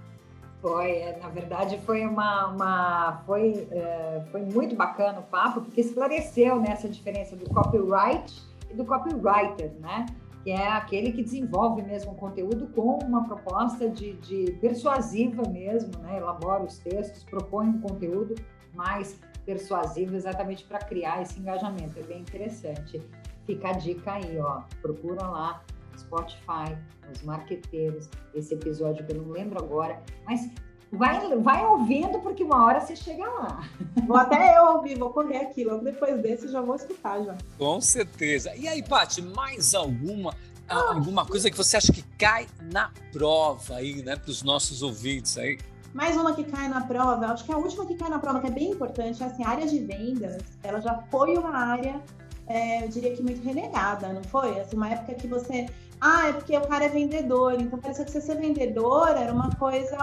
[0.62, 5.82] Foi, é, na verdade foi uma, uma foi, é, foi muito bacana o papo, porque
[5.82, 8.32] esclareceu né, diferença do copyright
[8.70, 10.06] e do copywriter, né?
[10.44, 15.92] Que é aquele que desenvolve mesmo o conteúdo com uma proposta de, de persuasiva mesmo,
[16.00, 16.18] né?
[16.18, 18.36] Elabora os textos, propõe um conteúdo
[18.74, 21.98] mais persuasivo exatamente para criar esse engajamento.
[22.00, 23.02] É bem interessante.
[23.46, 24.62] Fica a dica aí, ó.
[24.82, 25.64] Procura lá
[26.02, 26.78] Spotify,
[27.14, 30.50] os marqueteiros, esse episódio que eu não lembro agora, mas
[30.92, 33.64] vai, vai ouvindo, porque uma hora você chega lá.
[34.06, 37.38] Vou até eu ouvir, vou correr aqui, logo depois desse já vou escutar já.
[37.58, 38.54] Com certeza.
[38.56, 40.34] E aí, Paty, mais alguma
[40.68, 45.38] alguma coisa que você acha que cai na prova aí, né, para os nossos ouvintes
[45.38, 45.60] aí?
[45.94, 48.48] Mais uma que cai na prova, acho que a última que cai na prova, que
[48.48, 52.02] é bem importante, é assim, a área de vendas, ela já foi uma área,
[52.48, 54.58] é, eu diria que muito renegada, não foi?
[54.62, 55.68] Assim, uma época que você
[56.04, 59.52] ah, é porque o cara é vendedor, então parecia que você ser vendedor era uma
[59.56, 59.96] coisa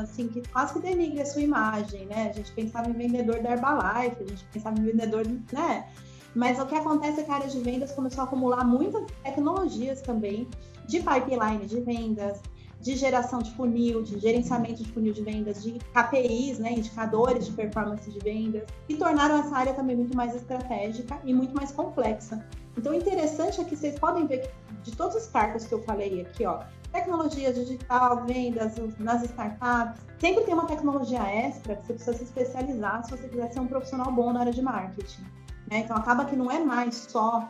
[0.00, 2.30] assim que quase que denigre a sua imagem, né?
[2.30, 5.88] A gente pensava em vendedor da Herbalife, a gente pensava em vendedor, né?
[6.36, 10.00] Mas o que acontece é que a área de vendas começou a acumular muitas tecnologias
[10.00, 10.46] também
[10.86, 12.40] de pipeline de vendas,
[12.80, 17.52] de geração de funil, de gerenciamento de funil de vendas, de KPIs, né, indicadores de
[17.52, 22.46] performance de vendas, e tornaram essa área também muito mais estratégica e muito mais complexa.
[22.76, 24.50] Então, o interessante é que vocês podem ver que
[24.82, 26.60] de todos os cargos que eu falei aqui, ó,
[26.92, 33.04] tecnologia digital, vendas nas startups, sempre tem uma tecnologia extra que você precisa se especializar
[33.04, 35.22] se você quiser ser um profissional bom na área de marketing.
[35.70, 35.80] Né?
[35.80, 37.48] Então, acaba que não é mais só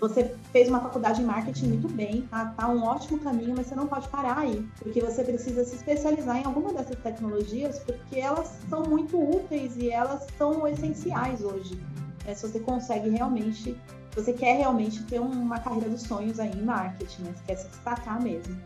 [0.00, 2.46] você fez uma faculdade em marketing muito bem, tá?
[2.56, 6.36] Tá um ótimo caminho, mas você não pode parar aí, porque você precisa se especializar
[6.38, 11.80] em alguma dessas tecnologias, porque elas são muito úteis e elas são essenciais hoje.
[12.26, 12.34] Né?
[12.34, 13.76] Se você consegue realmente,
[14.14, 17.32] você quer realmente ter uma carreira dos sonhos aí em marketing, né?
[17.34, 18.56] Você quer se destacar mesmo.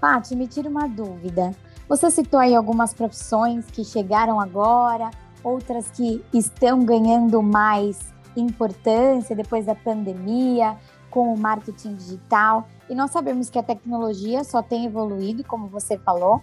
[0.00, 1.52] Paty, me tira uma dúvida.
[1.88, 5.10] Você citou aí algumas profissões que chegaram agora,
[5.42, 7.98] outras que estão ganhando mais
[8.36, 10.76] importância depois da pandemia,
[11.10, 12.68] com o marketing digital.
[12.90, 16.42] E nós sabemos que a tecnologia só tem evoluído, como você falou,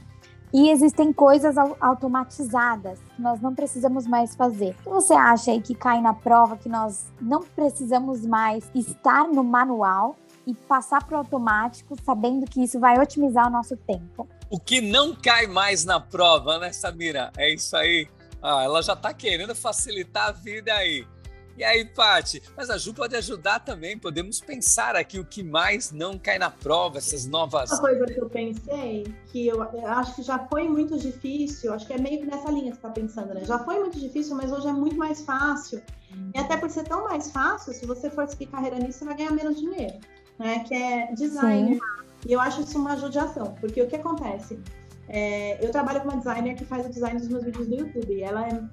[0.53, 4.75] e existem coisas automatizadas que nós não precisamos mais fazer.
[4.81, 9.27] O que você acha aí que cai na prova que nós não precisamos mais estar
[9.27, 14.27] no manual e passar para o automático, sabendo que isso vai otimizar o nosso tempo?
[14.49, 17.31] O que não cai mais na prova, né, Samira?
[17.35, 18.07] É isso aí.
[18.39, 21.07] Ah, ela já está querendo facilitar a vida aí.
[21.55, 23.97] E aí, Pati, mas a Ju pode ajudar também.
[23.97, 27.71] Podemos pensar aqui o que mais não cai na prova, essas novas.
[27.71, 31.85] Uma coisa que eu pensei, que eu, eu acho que já foi muito difícil, acho
[31.85, 33.45] que é meio que nessa linha que você está pensando, né?
[33.45, 35.81] Já foi muito difícil, mas hoje é muito mais fácil.
[36.33, 39.15] E até por ser tão mais fácil, se você for seguir carreira nisso, você vai
[39.15, 39.99] ganhar menos dinheiro,
[40.39, 40.63] né?
[40.67, 41.75] Que é designer.
[41.75, 42.03] Sim.
[42.27, 44.59] E eu acho isso uma judiação, porque o que acontece?
[45.09, 48.13] É, eu trabalho com uma designer que faz o design dos meus vídeos do YouTube.
[48.13, 48.63] E ela é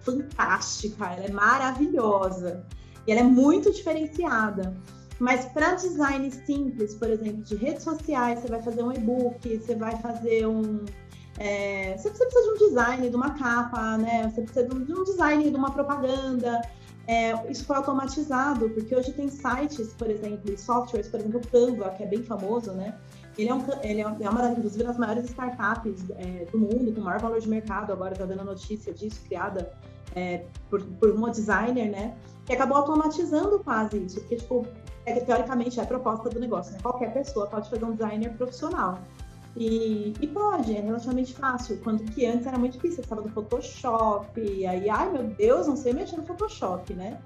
[0.00, 2.64] fantástica, ela é maravilhosa
[3.06, 4.74] e ela é muito diferenciada.
[5.18, 9.74] Mas para design simples, por exemplo, de redes sociais, você vai fazer um e-book, você
[9.74, 10.84] vai fazer um.
[11.38, 14.30] É, você precisa de um design de uma capa, né?
[14.30, 16.62] Você precisa de um design de uma propaganda.
[17.06, 21.90] É, isso foi automatizado, porque hoje tem sites, por exemplo, softwares, por exemplo, o Canva,
[21.90, 22.94] que é bem famoso, né?
[23.38, 27.00] Ele é, um, ele é uma das, inclusive, das maiores startups é, do mundo, com
[27.02, 29.72] maior valor de mercado, agora está dando notícia disso, criada
[30.16, 32.16] é, por, por uma designer, né?
[32.44, 34.66] Que acabou automatizando quase isso, porque, tipo,
[35.06, 36.80] é teoricamente é a proposta do negócio, né?
[36.82, 38.98] Qualquer pessoa pode fazer um designer profissional.
[39.56, 41.78] E, e, pode, é relativamente fácil.
[41.82, 45.66] Quando que antes era muito difícil, você estava no Photoshop, e aí, ai meu Deus,
[45.66, 47.18] não sei mexer no Photoshop, né?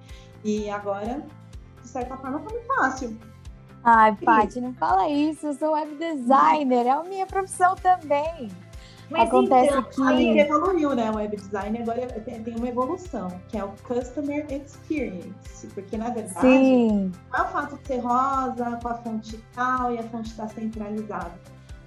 [0.45, 1.23] E agora,
[1.83, 3.17] de certa forma, tá muito fácil.
[3.85, 8.51] Ai, Paty, não fala isso, eu sou web designer, é a minha profissão também.
[9.11, 11.11] Mas Acontece então, que aí evoluiu, né?
[11.11, 16.41] O web design agora tem uma evolução, que é o customer experience, porque na verdade
[16.41, 17.13] Sim.
[17.31, 20.47] não é o fato de ser rosa com a fonte tal e a fonte estar
[20.47, 21.33] tá centralizada.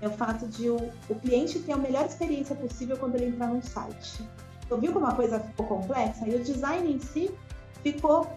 [0.02, 0.76] É o fato de o,
[1.10, 4.24] o cliente ter a melhor experiência possível quando ele entrar no site.
[4.66, 6.28] Então, viu como a coisa ficou complexa?
[6.28, 7.32] E o design em si
[7.82, 8.28] ficou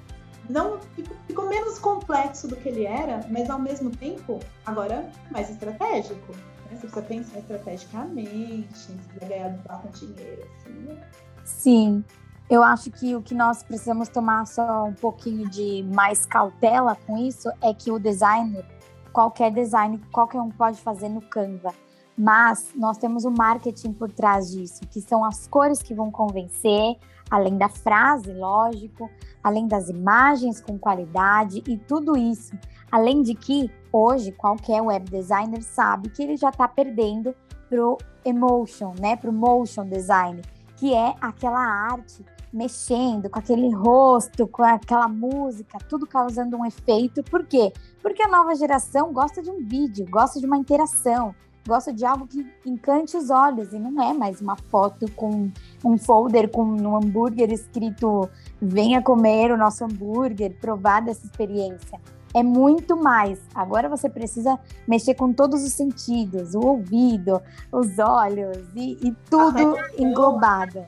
[0.48, 0.78] não
[1.26, 6.32] ficou, menos complexo do que ele era, mas ao mesmo tempo agora mais estratégico.
[6.32, 6.76] Né?
[6.76, 10.42] Você precisa pensar estrategicamente, você precisa ganhar bastante dinheiro.
[10.56, 11.08] Assim, né?
[11.44, 12.04] Sim.
[12.48, 17.18] Eu acho que o que nós precisamos tomar só um pouquinho de mais cautela com
[17.18, 18.64] isso é que o designer,
[19.12, 21.74] qualquer design, qualquer um pode fazer no Canva.
[22.16, 26.96] Mas nós temos o marketing por trás disso, que são as cores que vão convencer,
[27.30, 29.10] além da frase, lógico,
[29.48, 32.56] além das imagens com qualidade e tudo isso.
[32.90, 37.34] Além de que hoje qualquer web designer sabe que ele já está perdendo
[37.68, 40.40] pro emotion, né, pro motion design,
[40.76, 47.22] que é aquela arte mexendo com aquele rosto, com aquela música, tudo causando um efeito.
[47.22, 47.72] Por quê?
[48.00, 51.34] Porque a nova geração gosta de um vídeo, gosta de uma interação,
[51.68, 55.50] gosta de algo que encante os olhos e não é mais uma foto com
[55.84, 58.28] um folder com um hambúrguer escrito
[58.60, 62.00] venha comer o nosso hambúrguer, provar dessa experiência
[62.34, 63.40] é muito mais.
[63.54, 67.40] Agora você precisa mexer com todos os sentidos, o ouvido,
[67.72, 70.84] os olhos e, e tudo englobado.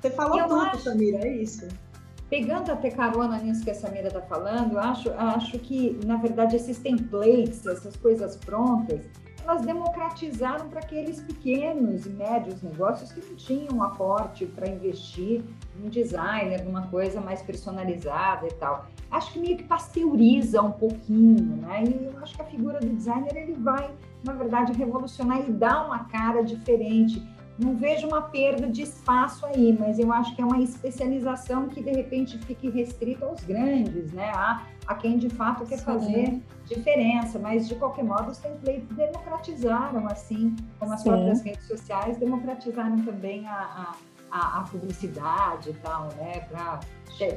[0.00, 1.66] Você falou eu tudo, acho, Samira, é isso.
[2.28, 6.56] Pegando até carona nisso que a Samira está falando, eu acho, acho que, na verdade,
[6.56, 9.00] esses templates, essas coisas prontas,
[9.44, 15.42] elas democratizaram para aqueles pequenos e médios negócios que não tinham aporte para investir
[15.76, 18.86] num designer, numa coisa mais personalizada e tal.
[19.10, 21.84] Acho que meio que pasteuriza um pouquinho, né?
[21.84, 23.90] E eu acho que a figura do designer ele vai,
[24.24, 27.22] na verdade, revolucionar e dar uma cara diferente
[27.58, 31.82] não vejo uma perda de espaço aí, mas eu acho que é uma especialização que
[31.82, 34.30] de repente fique restrita aos grandes, né?
[34.34, 35.84] A, a quem de fato quer Sim.
[35.84, 41.10] fazer diferença, mas de qualquer modo os templates democratizaram, assim como as Sim.
[41.10, 43.94] próprias redes sociais democratizaram também a,
[44.32, 46.40] a, a publicidade e tal, né?
[46.50, 46.80] Pra,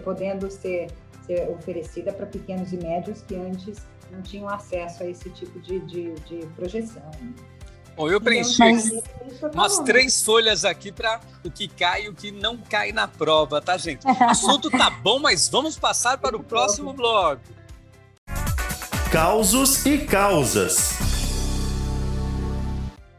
[0.03, 0.87] podendo ser,
[1.27, 5.79] ser oferecida para pequenos e médios que antes não tinham acesso a esse tipo de,
[5.81, 7.11] de, de projeção.
[7.97, 8.61] Bom, eu preenchi
[9.51, 13.59] umas três folhas aqui para o que cai e o que não cai na prova,
[13.59, 14.05] tá, gente?
[14.05, 17.41] O assunto tá bom, mas vamos passar para o próximo blog.
[19.11, 20.91] Causos e causas.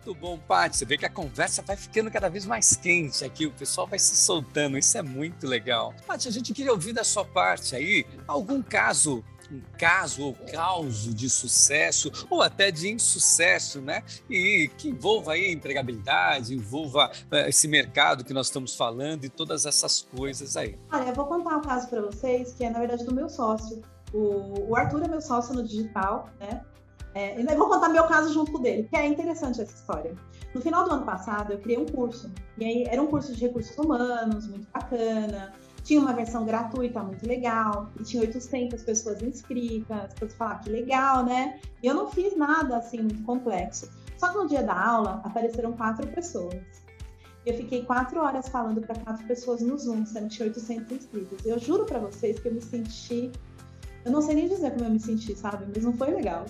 [0.07, 0.77] Muito bom, Paty.
[0.77, 3.99] Você vê que a conversa vai ficando cada vez mais quente aqui, o pessoal vai
[3.99, 5.93] se soltando, isso é muito legal.
[6.07, 11.15] Paty, a gente queria ouvir da sua parte aí algum caso um caso ou causo
[11.15, 14.03] de sucesso ou até de insucesso, né?
[14.29, 19.29] E que envolva aí a empregabilidade, envolva uh, esse mercado que nós estamos falando e
[19.29, 20.79] todas essas coisas aí.
[20.93, 23.83] Olha, eu vou contar um caso para vocês que é na verdade do meu sócio.
[24.13, 26.63] O, o Arthur é meu sócio no digital, né?
[27.15, 30.15] É, eu vou contar meu caso junto com dele, que é interessante essa história.
[30.55, 32.31] No final do ano passado, eu criei um curso.
[32.57, 35.53] E aí era um curso de recursos humanos, muito bacana.
[35.89, 41.25] Tinha uma versão gratuita muito legal, e tinha 800 pessoas inscritas, para falar que legal,
[41.25, 41.59] né?
[41.83, 43.89] E eu não fiz nada assim muito complexo.
[44.19, 46.61] Só que no dia da aula apareceram quatro pessoas.
[47.47, 51.47] Eu fiquei quatro horas falando para quatro pessoas no Zoom, sendo que tinha 800 inscritos.
[51.47, 53.33] Eu juro para vocês que eu me senti.
[54.05, 55.65] Eu não sei nem dizer como eu me senti, sabe?
[55.75, 56.45] Mas não foi legal.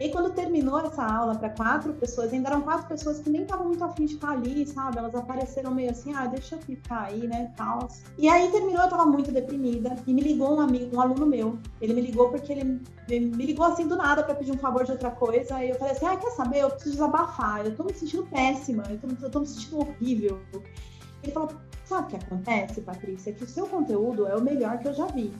[0.00, 3.42] E aí, quando terminou essa aula para quatro pessoas, ainda eram quatro pessoas que nem
[3.42, 4.98] estavam muito afim de estar ali, sabe?
[4.98, 7.88] Elas apareceram meio assim, ah, deixa eu ficar aí, né, tal.
[8.18, 11.58] E aí terminou, eu tava muito deprimida e me ligou um amigo, um aluno meu.
[11.80, 14.92] Ele me ligou porque ele me ligou assim do nada para pedir um favor de
[14.92, 15.62] outra coisa.
[15.64, 16.60] E eu falei assim, ah, quer saber?
[16.60, 17.64] Eu preciso desabafar.
[17.64, 20.40] Eu tô me sentindo péssima, eu tô, eu tô me sentindo horrível.
[21.22, 21.50] Ele falou,
[21.84, 23.30] sabe o que acontece, Patrícia?
[23.30, 25.32] É que o seu conteúdo é o melhor que eu já vi.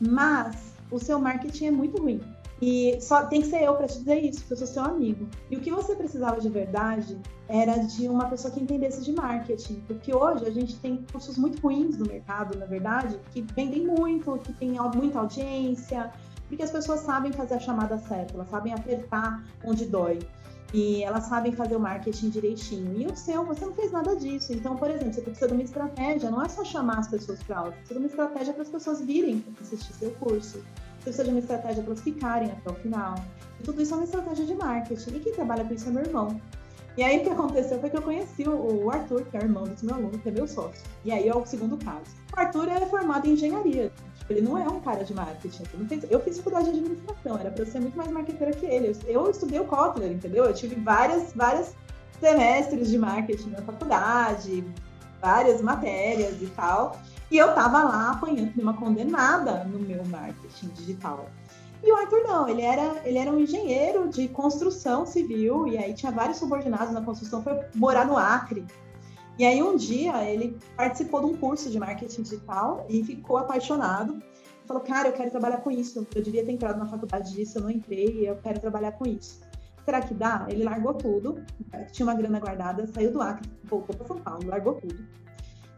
[0.00, 2.20] Mas o seu marketing é muito ruim.
[2.60, 5.26] E só tem que ser eu para te dizer isso, porque eu sou seu amigo.
[5.50, 9.82] E o que você precisava de verdade era de uma pessoa que entendesse de marketing,
[9.86, 14.38] porque hoje a gente tem cursos muito ruins no mercado, na verdade, que vendem muito,
[14.38, 16.12] que tem muita audiência,
[16.48, 20.20] porque as pessoas sabem fazer a chamada certa, elas sabem apertar onde dói.
[20.74, 22.98] E elas sabem fazer o marketing direitinho.
[22.98, 24.54] E o seu, você não fez nada disso.
[24.54, 27.58] Então, por exemplo, você precisa de uma estratégia, não é só chamar as pessoas para
[27.58, 30.62] aula, você precisa de uma estratégia para as pessoas virem assistir seu curso
[31.02, 33.14] precisa de uma estratégia para elas ficarem até o final.
[33.60, 35.16] E tudo isso é uma estratégia de marketing.
[35.16, 36.40] E quem trabalha com isso é meu irmão.
[36.96, 39.64] E aí o que aconteceu foi que eu conheci o Arthur, que é o irmão
[39.64, 40.82] desse meu aluno, que é meu sócio.
[41.04, 42.04] E aí é o segundo caso.
[42.36, 43.90] O Arthur é formado em engenharia.
[44.28, 45.64] Ele não é um cara de marketing.
[46.10, 48.96] Eu fiz faculdade de administração, era para ser muito mais marqueteira que ele.
[49.06, 50.44] Eu estudei o Kotler, entendeu?
[50.44, 51.74] Eu tive várias, várias
[52.20, 54.64] semestres de marketing na faculdade,
[55.20, 57.00] várias matérias e tal.
[57.32, 61.30] E eu tava lá apanhando uma condenada no meu marketing digital.
[61.82, 65.94] E o Arthur não, ele era, ele era um engenheiro de construção civil, e aí
[65.94, 68.66] tinha vários subordinados na construção, foi morar no Acre.
[69.38, 74.22] E aí um dia ele participou de um curso de marketing digital e ficou apaixonado.
[74.66, 76.06] Falou, cara, eu quero trabalhar com isso.
[76.14, 79.40] Eu devia ter entrado na faculdade disso, eu não entrei, eu quero trabalhar com isso.
[79.86, 80.44] Será que dá?
[80.50, 81.42] Ele largou tudo,
[81.92, 85.21] tinha uma grana guardada, saiu do Acre, voltou para São Paulo, largou tudo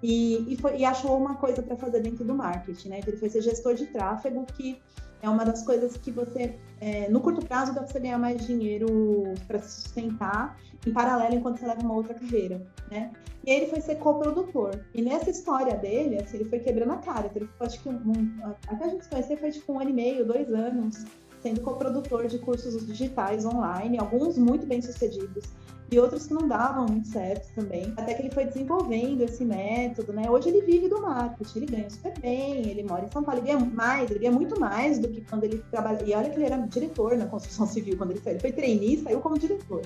[0.03, 2.99] e, e, foi, e achou uma coisa para fazer dentro do marketing, né?
[2.99, 4.81] Então, ele foi ser gestor de tráfego, que
[5.23, 8.47] é uma das coisas que você, é, no curto prazo, dá para você ganhar mais
[8.47, 13.11] dinheiro para se sustentar em paralelo enquanto você leva uma outra carreira, né?
[13.43, 14.81] E aí ele foi ser coprodutor.
[14.95, 17.27] E nessa história dele, assim, ele foi quebrando a cara.
[17.27, 19.91] Então, ele acho que um, um, até a gente se conhecer foi tipo um ano
[19.91, 21.05] e meio, dois anos,
[21.45, 25.45] sendo coprodutor de cursos digitais online, alguns muito bem sucedidos
[25.93, 27.93] e outros que não davam muito certo também.
[27.99, 30.31] Até que ele foi desenvolvendo esse método, né?
[30.31, 33.53] Hoje ele vive do marketing, ele ganha super bem, ele mora em São Paulo, ele
[33.53, 36.03] ganha mais, ele ganha muito mais do que quando ele trabalha.
[36.03, 38.37] E olha que ele era diretor na construção civil quando ele saiu.
[38.37, 39.83] Ele foi trainee saiu como diretor.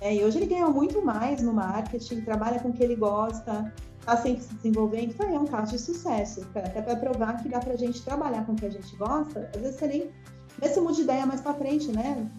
[0.00, 3.72] É, e hoje ele ganha muito mais no marketing, trabalha com o que ele gosta,
[4.00, 5.12] está sempre se desenvolvendo.
[5.12, 6.44] Então é um caso de sucesso.
[6.54, 9.48] Até para provar que dá para a gente trabalhar com o que a gente gosta,
[9.54, 10.10] às vezes você nem
[10.58, 12.30] vê se muda de ideia mais para frente, né?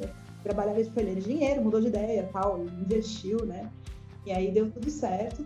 [0.44, 3.70] trabalhava com ele dinheiro, mudou de ideia, tal, investiu, né?
[4.26, 5.46] E aí deu tudo certo.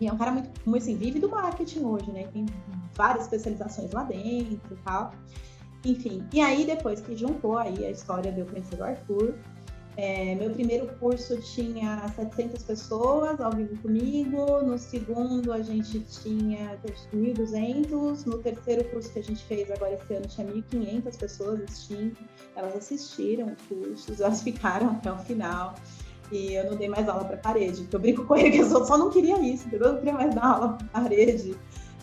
[0.00, 2.28] E é um cara muito, muito assim, vive do marketing hoje, né?
[2.32, 2.46] Tem
[2.94, 5.12] várias especializações lá dentro e tal.
[5.84, 9.34] Enfim, e aí depois que juntou aí a história de eu conhecer o Arthur,
[10.00, 16.78] É, meu primeiro curso tinha 700 pessoas ao vivo comigo, no segundo a gente tinha
[17.12, 22.16] 1.200, no terceiro curso que a gente fez agora esse ano tinha 1.500 pessoas assistindo,
[22.54, 25.74] elas assistiram os cursos, elas ficaram até o final.
[26.30, 28.84] E eu não dei mais aula para parede, porque eu brinco com ele que eu
[28.84, 29.88] só não queria isso, entendeu?
[29.88, 31.58] Eu não queria mais dar aula para parede.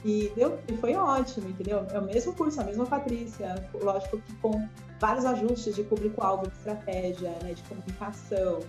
[0.06, 1.84] E, deu, e foi ótimo, entendeu?
[1.92, 6.54] É o mesmo curso, a mesma Patrícia, lógico que com vários ajustes de público-alvo, de
[6.54, 8.60] estratégia, né, de comunicação.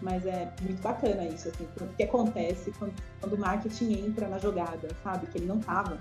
[0.00, 4.38] Mas é muito bacana isso, assim, o que acontece quando, quando o marketing entra na
[4.38, 5.28] jogada, sabe?
[5.28, 6.00] Que ele não estava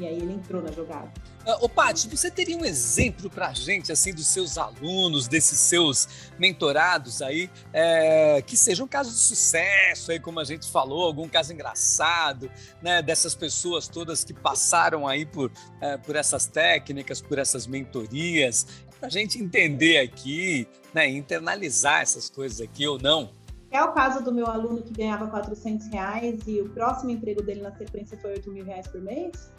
[0.00, 1.12] e aí ele entrou na jogada.
[1.46, 5.58] Uh, ô, Paty, você teria um exemplo para a gente, assim, dos seus alunos, desses
[5.58, 11.04] seus mentorados aí, é, que seja um caso de sucesso aí, como a gente falou,
[11.04, 12.50] algum caso engraçado,
[12.82, 18.66] né, dessas pessoas todas que passaram aí por, é, por essas técnicas, por essas mentorias,
[18.98, 23.30] para a gente entender aqui, né, internalizar essas coisas aqui ou não.
[23.70, 27.62] É o caso do meu aluno que ganhava 400 reais e o próximo emprego dele
[27.62, 29.52] na sequência foi 8 mil reais por mês?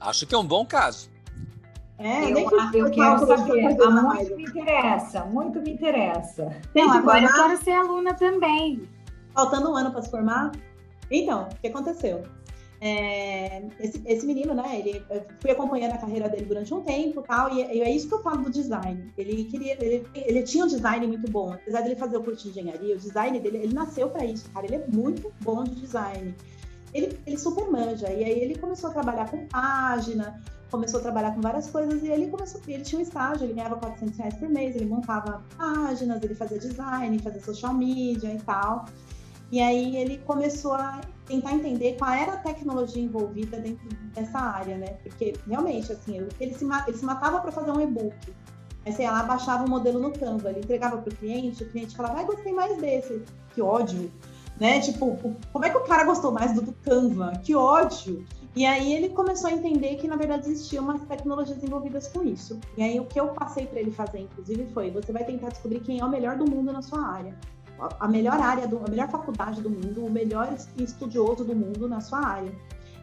[0.00, 1.10] Acho que é um bom caso.
[1.98, 3.62] É, eu, que eu quero saber.
[3.62, 6.56] Muito me interessa, muito me interessa.
[6.74, 8.88] Não, agora eu quero ser aluna também.
[9.34, 10.52] Faltando um ano para se formar?
[11.10, 12.22] Então, o que aconteceu?
[12.80, 15.04] É, esse, esse, menino, né, ele
[15.40, 18.22] fui acompanhando a carreira dele durante um tempo tal, e, e é isso que eu
[18.22, 19.12] falo do design.
[19.18, 22.50] Ele queria, ele, ele, tinha um design muito bom, apesar dele fazer o curso de
[22.50, 24.64] engenharia, o design dele, ele nasceu para isso, cara.
[24.64, 26.32] Ele é muito bom de design.
[26.94, 31.34] Ele, ele super manja, e aí ele começou a trabalhar com página, começou a trabalhar
[31.34, 34.48] com várias coisas, e ele começou, ele tinha um estágio, ele ganhava 400 reais por
[34.48, 38.86] mês, ele montava páginas, ele fazia design, fazia social media e tal.
[39.50, 44.76] E aí ele começou a tentar entender qual era a tecnologia envolvida dentro dessa área,
[44.76, 44.88] né?
[45.02, 48.14] Porque realmente, assim, ele se, ele se matava para fazer um e-book.
[48.84, 51.70] Aí você ia lá, baixava o modelo no Canva, ele entregava para o cliente, o
[51.70, 53.22] cliente falava, ah, gostei mais desse.
[53.54, 54.10] Que ódio,
[54.60, 54.80] né?
[54.80, 55.16] Tipo,
[55.52, 57.32] como é que o cara gostou mais do, do Canva?
[57.42, 58.24] Que ódio.
[58.56, 62.58] E aí ele começou a entender que, na verdade, existiam umas tecnologias envolvidas com isso.
[62.76, 65.80] E aí o que eu passei para ele fazer, inclusive, foi, você vai tentar descobrir
[65.80, 67.34] quem é o melhor do mundo na sua área
[68.00, 72.00] a melhor área, do, a melhor faculdade do mundo, o melhor estudioso do mundo na
[72.00, 72.52] sua área.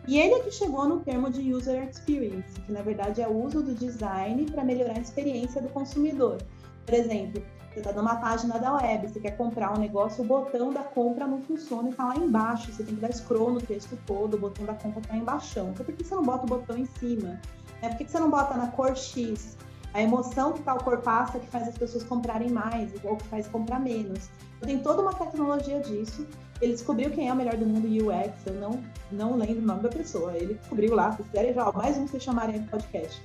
[0.07, 3.43] E ele é que chegou no termo de user experience, que na verdade é o
[3.43, 6.37] uso do design para melhorar a experiência do consumidor.
[6.85, 7.41] Por exemplo,
[7.75, 11.27] você está numa página da web, você quer comprar um negócio, o botão da compra
[11.27, 12.71] não funciona e está lá embaixo.
[12.71, 15.59] Você tem que dar scroll no texto todo, o botão da compra está embaixo.
[15.59, 17.37] Então, por que você não bota o botão em cima?
[17.81, 19.57] É, por que você não bota na cor X?
[19.93, 23.45] A emoção que tal cor passa que faz as pessoas comprarem mais, ou que faz
[23.47, 24.29] comprar menos.
[24.61, 26.25] Tem toda uma tecnologia disso.
[26.61, 29.83] Ele descobriu quem é o melhor do mundo UX, eu não, não lembro o nome
[29.83, 30.35] da pessoa.
[30.37, 33.21] Ele descobriu lá, se quiserem mais um que chamarem no podcast.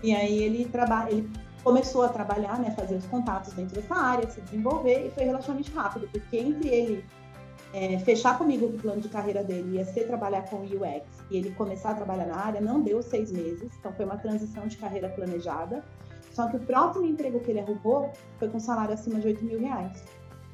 [0.00, 1.28] E aí ele trabalha, ele
[1.62, 5.70] começou a trabalhar, né, fazer os contatos dentro dessa área, se desenvolver e foi relativamente
[5.72, 7.04] rápido, porque entre ele
[7.72, 11.50] é, fechar comigo o plano de carreira dele ia ser trabalhar com UX e ele
[11.52, 15.08] começar a trabalhar na área, não deu seis meses, então foi uma transição de carreira
[15.08, 15.84] planejada.
[16.32, 19.60] Só que o próximo emprego que ele arrumou foi com salário acima de 8 mil
[19.60, 20.02] reais.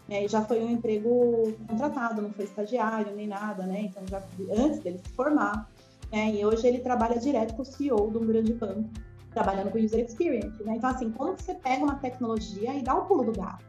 [0.08, 3.82] É, e já foi um emprego contratado, não foi estagiário nem nada, né?
[3.82, 4.22] Então, já
[4.56, 5.68] antes dele se formar.
[6.12, 6.34] Né?
[6.36, 8.88] E hoje ele trabalha direto com o CEO de um grande banco,
[9.36, 10.62] trabalhando com user experience.
[10.64, 10.76] Né?
[10.76, 13.64] Então, assim, como você pega uma tecnologia e dá um pulo do gato,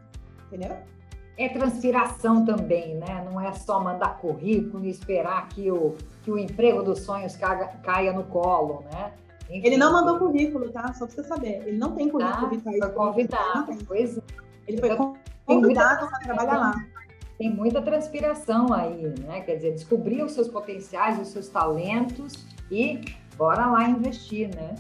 [0.47, 0.78] entendeu?
[1.38, 3.28] É transpiração também, né?
[3.30, 7.68] Não é só mandar currículo e esperar que o, que o emprego dos sonhos caia,
[7.84, 9.11] caia no colo, né?
[9.49, 10.93] Enfim, ele não mandou currículo, tá?
[10.93, 11.68] Só pra você saber.
[11.68, 14.22] Ele não tem currículo ah, Foi convidado, pois é.
[14.68, 14.89] Ele foi
[15.45, 16.86] convidado para trabalhar lá.
[17.38, 19.41] Tem muita transpiração aí, né?
[19.41, 22.99] Quer dizer, descobrir os seus potenciais, os seus talentos e
[23.38, 24.74] bora lá investir, né?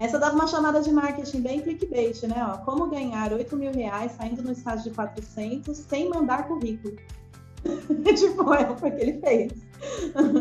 [0.00, 2.36] Essa dava uma chamada de marketing bem clickbait, né?
[2.48, 6.96] Ó, como ganhar 8 mil reais saindo no estágio de 400 sem mandar currículo.
[8.16, 9.52] tipo, é, foi o que ele fez.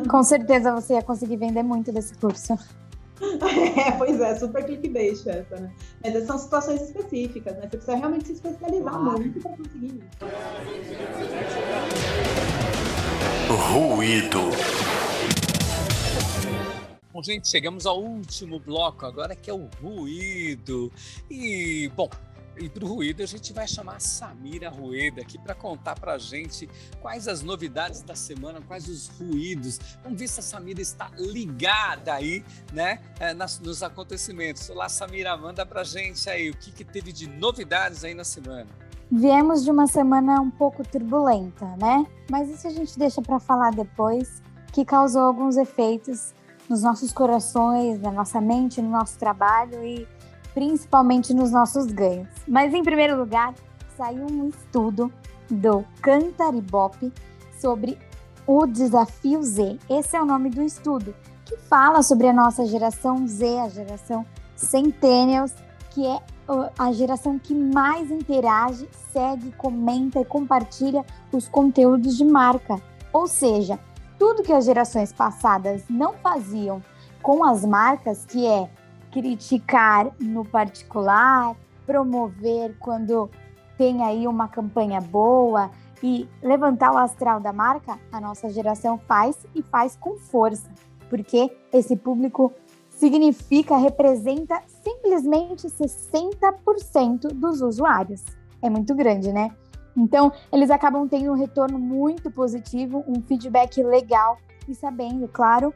[0.07, 2.57] Com certeza você ia conseguir vender muito desse curso.
[3.19, 5.71] É, pois é, super clickbait essa, né?
[6.03, 7.61] Mas são situações específicas, né?
[7.61, 8.99] Você precisa realmente se especializar ah.
[8.99, 10.07] muito para conseguir isso.
[13.49, 14.51] Ruído.
[17.23, 20.91] Gente, chegamos ao último bloco agora, que é o ruído.
[21.29, 22.09] E, bom,
[22.59, 26.13] e para o Ruído, a gente vai chamar a Samira Rueda aqui para contar para
[26.13, 26.67] a gente
[27.01, 29.79] quais as novidades da semana, quais os ruídos.
[30.03, 32.43] Vamos ver se a Samira está ligada aí,
[32.73, 34.69] né, é, nas, nos acontecimentos.
[34.69, 38.23] Olá, Samira, manda para a gente aí o que, que teve de novidades aí na
[38.23, 38.67] semana.
[39.11, 42.05] Viemos de uma semana um pouco turbulenta, né?
[42.29, 44.41] Mas isso a gente deixa para falar depois,
[44.73, 46.33] que causou alguns efeitos
[46.69, 50.07] nos nossos corações, na nossa mente, no nosso trabalho e
[50.53, 52.27] principalmente nos nossos ganhos.
[52.47, 53.53] Mas em primeiro lugar,
[53.95, 55.11] saiu um estudo
[55.49, 57.11] do Cantaribop
[57.59, 57.97] sobre
[58.45, 59.77] o desafio Z.
[59.89, 61.13] Esse é o nome do estudo,
[61.45, 65.53] que fala sobre a nossa geração Z, a geração Centennials,
[65.91, 66.19] que é
[66.77, 72.81] a geração que mais interage, segue, comenta e compartilha os conteúdos de marca.
[73.11, 73.79] Ou seja,
[74.17, 76.81] tudo que as gerações passadas não faziam
[77.21, 78.69] com as marcas, que é
[79.11, 81.55] criticar no particular,
[81.85, 83.29] promover quando
[83.77, 89.45] tem aí uma campanha boa e levantar o astral da marca, a nossa geração faz
[89.55, 90.69] e faz com força,
[91.09, 92.53] porque esse público
[92.89, 98.23] significa, representa simplesmente 60% dos usuários.
[98.61, 99.51] É muito grande, né?
[99.97, 104.37] Então, eles acabam tendo um retorno muito positivo, um feedback legal
[104.67, 105.73] e sabendo, claro,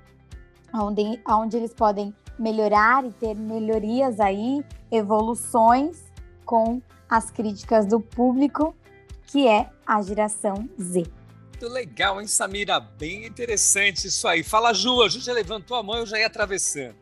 [0.72, 6.03] onde, onde eles podem melhorar e ter melhorias aí, evoluções
[6.45, 8.76] com as críticas do público,
[9.26, 11.03] que é a geração Z.
[11.61, 12.80] Muito legal, hein, Samira?
[12.80, 14.43] Bem interessante isso aí.
[14.43, 16.95] Fala, Ju, a Ju já levantou a mão, eu já ia atravessando.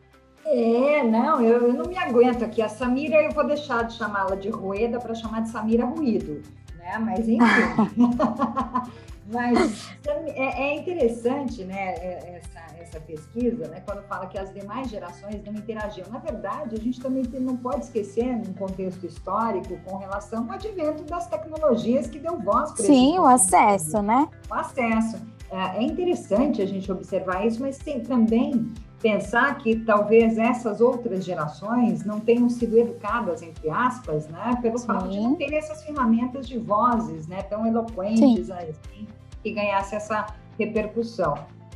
[0.44, 2.60] É, não, eu, eu não me aguento aqui.
[2.60, 6.42] A Samira, eu vou deixar de chamá-la de Rueda para chamar de Samira Ruído,
[6.90, 6.98] né?
[6.98, 7.38] Mas enfim.
[9.32, 14.90] Mas é, é, interessante, né, é, essa, essa pesquisa, né, quando fala que as demais
[14.90, 16.08] gerações não interagiam.
[16.10, 21.04] Na verdade, a gente também não pode esquecer, num contexto histórico, com relação ao advento
[21.04, 24.28] das tecnologias que deu voz para Sim, o acesso, né?
[24.50, 25.16] O acesso.
[25.48, 31.24] É, é interessante a gente observar isso, mas tem também pensar que talvez essas outras
[31.24, 34.86] gerações não tenham sido educadas, entre aspas, né, pelo Sim.
[34.86, 39.08] fato de não terem essas ferramentas de vozes, né, tão eloquentes assim,
[39.42, 40.26] que ganhasse essa
[40.58, 41.34] repercussão.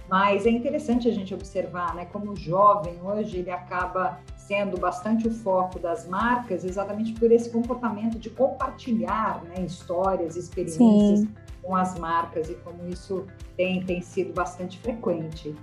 [0.08, 5.26] Mas é interessante a gente observar, né, como o jovem hoje ele acaba sendo bastante
[5.26, 11.28] o foco das marcas, exatamente por esse comportamento de compartilhar, né, histórias, experiências Sim.
[11.62, 15.56] com as marcas e como isso tem, tem sido bastante frequente.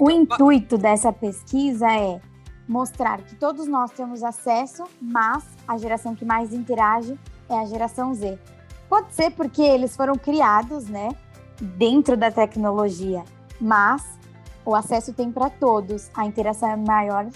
[0.00, 2.20] O intuito dessa pesquisa é
[2.66, 7.18] mostrar que todos nós temos acesso, mas a geração que mais interage
[7.48, 8.38] é a geração Z.
[8.88, 11.10] Pode ser porque eles foram criados, né,
[11.60, 13.24] dentro da tecnologia,
[13.60, 14.18] mas
[14.64, 17.26] o acesso tem para todos, a interação é maior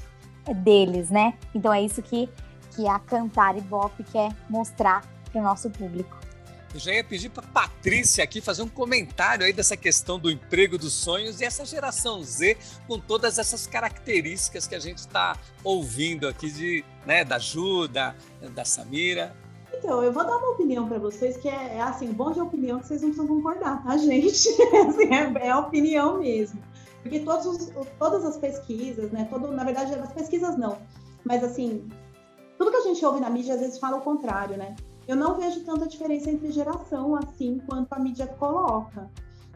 [0.63, 1.35] deles, né?
[1.55, 2.29] Então é isso que
[2.77, 5.03] que a Cantar e Bop quer mostrar
[5.33, 6.15] para o nosso público.
[6.77, 10.77] Eu já ia pedir para Patrícia aqui fazer um comentário aí dessa questão do emprego
[10.77, 16.29] dos sonhos e essa geração Z com todas essas características que a gente está ouvindo
[16.29, 18.15] aqui de, né, da Ju, da,
[18.63, 19.35] Samira.
[19.73, 22.79] Então, eu vou dar uma opinião para vocês que é, é, assim, bom de opinião
[22.79, 24.47] que vocês não precisam concordar, tá, gente?
[24.87, 26.63] assim, é, é opinião mesmo.
[27.03, 29.27] Porque todos os, todas as pesquisas, né?
[29.31, 30.77] Todo, na verdade, as pesquisas não,
[31.25, 31.89] mas assim,
[32.59, 34.77] tudo que a gente ouve na mídia às vezes fala o contrário, né?
[35.07, 39.09] Eu não vejo tanta diferença entre geração assim quanto a mídia coloca.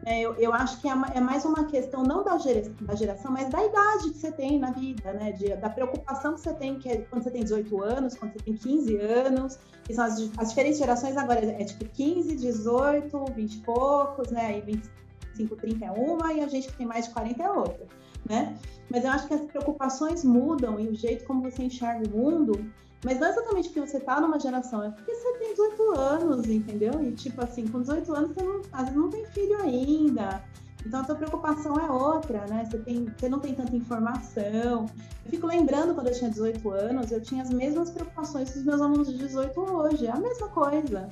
[0.04, 3.30] É, eu, eu, acho que é, é, mais uma questão não da, gera, da, geração,
[3.30, 5.32] mas da idade que você tem na vida, né?
[5.32, 8.38] De, da preocupação que você tem que é quando você tem 18 anos, quando você
[8.38, 9.58] tem 15 anos.
[9.84, 14.30] Que são as, as diferentes gerações agora é, é tipo 15, 18, 20 e poucos,
[14.30, 14.58] né?
[14.58, 17.86] E 25, 30 é uma, e a gente que tem mais de 40 é outra,
[18.26, 18.56] né?
[18.90, 22.72] Mas eu acho que as preocupações mudam e o jeito como você enxerga o mundo
[23.04, 26.46] mas não é exatamente porque você tá numa geração, é porque você tem 18 anos,
[26.48, 27.02] entendeu?
[27.02, 30.42] E tipo assim, com 18 anos você não, às vezes não tem filho ainda.
[30.84, 32.66] Então a sua preocupação é outra, né?
[32.70, 34.86] Você, tem, você não tem tanta informação.
[35.24, 38.64] Eu fico lembrando quando eu tinha 18 anos, eu tinha as mesmas preocupações que os
[38.64, 41.08] meus alunos de 18 hoje, é a mesma coisa.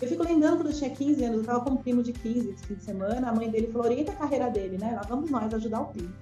[0.00, 2.50] Eu fico lembrando quando eu tinha 15 anos, eu tava com um primo de 15
[2.50, 4.92] esse fim de semana, a mãe dele falou: orienta a carreira dele, né?
[4.94, 6.12] Lá vamos nós ajudar o primo.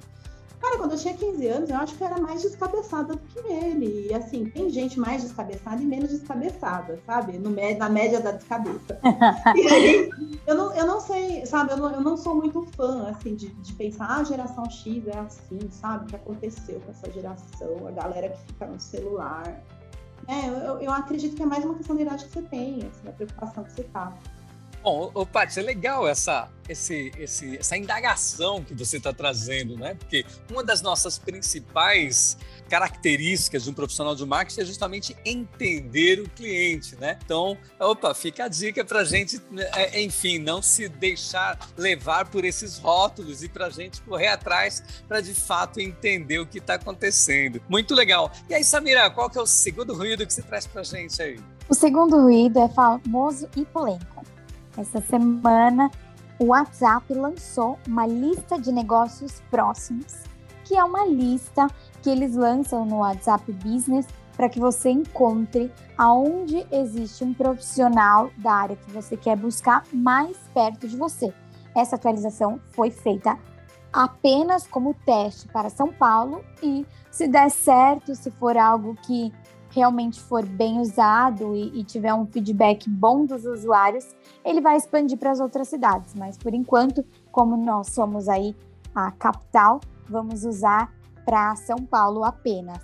[0.60, 3.38] Cara, quando eu tinha 15 anos, eu acho que eu era mais descabeçada do que
[3.38, 4.08] ele.
[4.10, 7.38] E assim, tem gente mais descabeçada e menos descabeçada, sabe?
[7.38, 8.98] No, na média da descabeça.
[9.54, 10.10] e aí,
[10.46, 11.72] eu não, eu não sei, sabe?
[11.72, 15.06] Eu não, eu não sou muito fã, assim, de, de pensar, ah, a geração X
[15.06, 16.04] é assim, sabe?
[16.04, 19.62] O que aconteceu com essa geração, a galera que fica no celular.
[20.26, 23.04] É, eu, eu acredito que é mais uma questão da idade que você tem, assim,
[23.04, 24.12] da preocupação que você tá.
[24.82, 29.94] Bom, Paty, é legal essa, esse, esse, essa indagação que você está trazendo, né?
[29.94, 32.36] Porque uma das nossas principais
[32.68, 37.18] características de um profissional de marketing é justamente entender o cliente, né?
[37.24, 39.40] Então, opa, fica a dica para a gente,
[39.74, 44.82] é, enfim, não se deixar levar por esses rótulos e para a gente correr atrás
[45.06, 47.60] para de fato entender o que está acontecendo.
[47.68, 48.30] Muito legal.
[48.48, 51.20] E aí, Samira, qual que é o segundo ruído que você traz para a gente
[51.20, 51.40] aí?
[51.68, 54.24] O segundo ruído é famoso e polêmico.
[54.78, 55.90] Essa semana,
[56.38, 60.22] o WhatsApp lançou uma lista de negócios próximos,
[60.64, 61.66] que é uma lista
[62.00, 64.06] que eles lançam no WhatsApp Business
[64.36, 70.38] para que você encontre aonde existe um profissional da área que você quer buscar mais
[70.54, 71.34] perto de você.
[71.74, 73.36] Essa atualização foi feita
[73.92, 79.32] apenas como teste para São Paulo e se der certo, se for algo que
[79.70, 84.06] realmente for bem usado e, e tiver um feedback bom dos usuários,
[84.44, 86.14] ele vai expandir para as outras cidades.
[86.14, 88.56] Mas por enquanto, como nós somos aí
[88.94, 90.92] a capital, vamos usar
[91.24, 92.80] para São Paulo apenas.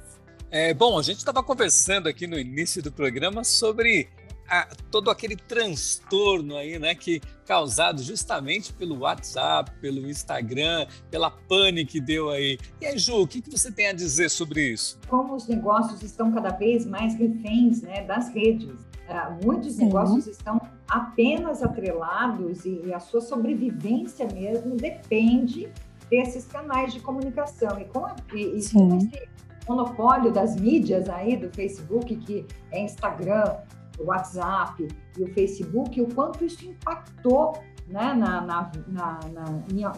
[0.51, 4.09] É, bom, a gente estava conversando aqui no início do programa sobre
[4.55, 11.84] a, todo aquele transtorno aí, né, que causado justamente pelo WhatsApp, pelo Instagram, pela pane
[11.84, 12.59] que deu aí.
[12.80, 14.98] E aí, Ju, o que, que você tem a dizer sobre isso?
[15.09, 18.70] Como os negócios estão cada vez mais reféns, né, das redes.
[19.05, 19.84] Uh, muitos Sim.
[19.84, 25.68] negócios estão apenas atrelados e, e a sua sobrevivência mesmo depende
[26.09, 27.78] desses canais de comunicação.
[27.78, 29.28] E com, e, e com esse
[29.68, 33.57] monopólio das mídias aí, do Facebook, que é Instagram,
[33.99, 34.88] o WhatsApp
[35.18, 37.55] e o Facebook, o quanto isso impactou
[37.86, 39.92] né, na, na, na, na,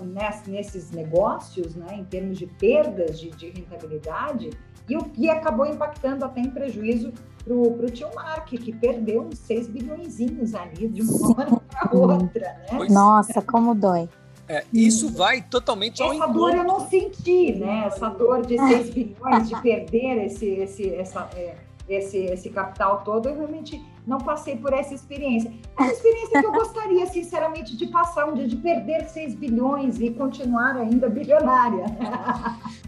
[0.46, 4.50] nesses negócios, né, em termos de perdas de, de rentabilidade,
[4.88, 7.12] e o que acabou impactando até em prejuízo
[7.44, 10.20] para o tio Mark, que perdeu uns 6 bilhões
[10.54, 12.56] ali de uma hora para outra.
[12.72, 12.86] Né?
[12.90, 14.08] Nossa, como dói.
[14.48, 17.86] É, isso vai totalmente ao Essa dor eu não senti, né?
[17.86, 21.56] Essa dor de 6 bilhões, de perder esse, esse, essa, é,
[21.88, 25.52] esse, esse capital todo, eu realmente não passei por essa experiência.
[25.78, 30.00] É uma experiência que eu gostaria, sinceramente, de passar um dia, de perder 6 bilhões
[30.00, 31.84] e continuar ainda bilionária.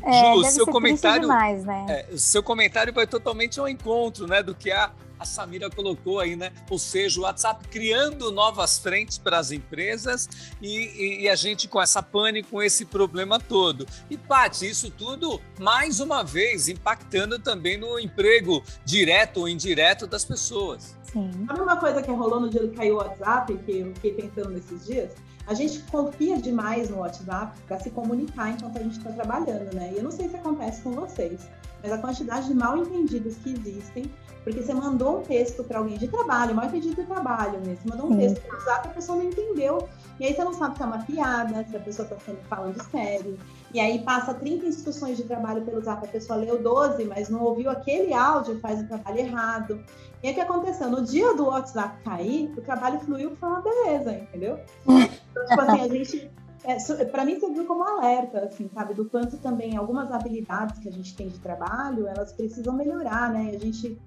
[0.01, 1.87] É, Ju, seu comentário, demais, né?
[1.89, 6.37] é, seu comentário vai totalmente ao encontro né, do que a a Samira colocou aí,
[6.37, 6.53] né?
[6.71, 10.29] Ou seja, o WhatsApp criando novas frentes para as empresas
[10.61, 13.87] e, e, e, a gente com essa pane, com esse problema todo.
[14.09, 20.25] E, Paty, isso tudo, mais uma vez, impactando também no emprego direto ou indireto das
[20.25, 20.97] pessoas.
[21.13, 21.31] Sim.
[21.47, 24.51] Sabe uma coisa que rolou no dia que caiu o WhatsApp, que eu fiquei pensando
[24.51, 25.13] nesses dias?
[25.47, 29.93] A gente confia demais no WhatsApp para se comunicar enquanto a gente está trabalhando, né?
[29.95, 31.49] E eu não sei se acontece com vocês,
[31.83, 34.11] mas a quantidade de mal entendidos que existem
[34.49, 37.77] porque você mandou um texto para alguém de trabalho, mal entendido de trabalho mesmo.
[37.83, 38.19] Você mandou um Sim.
[38.19, 39.89] texto para usar a pessoa não entendeu.
[40.19, 43.39] E aí você não sabe se é uma piada, se a pessoa está falando sério.
[43.75, 47.43] E aí passa 30 instruções de trabalho pelo zap, a pessoa leu 12, mas não
[47.43, 49.85] ouviu aquele áudio e faz o trabalho errado.
[50.23, 50.89] E aí o que aconteceu?
[50.89, 54.59] No dia do WhatsApp cair, o trabalho fluiu foi uma beleza, entendeu?
[55.31, 56.31] Então, tipo assim, a gente
[56.65, 60.93] é, para mim serviu como alerta, assim, sabe, do quanto também algumas habilidades que a
[60.93, 63.53] gente tem de trabalho, elas precisam melhorar, né?
[63.55, 63.99] A gente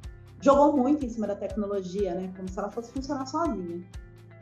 [0.41, 2.31] jogou muito em cima da tecnologia, né?
[2.35, 3.83] Como se ela fosse funcionar sozinha.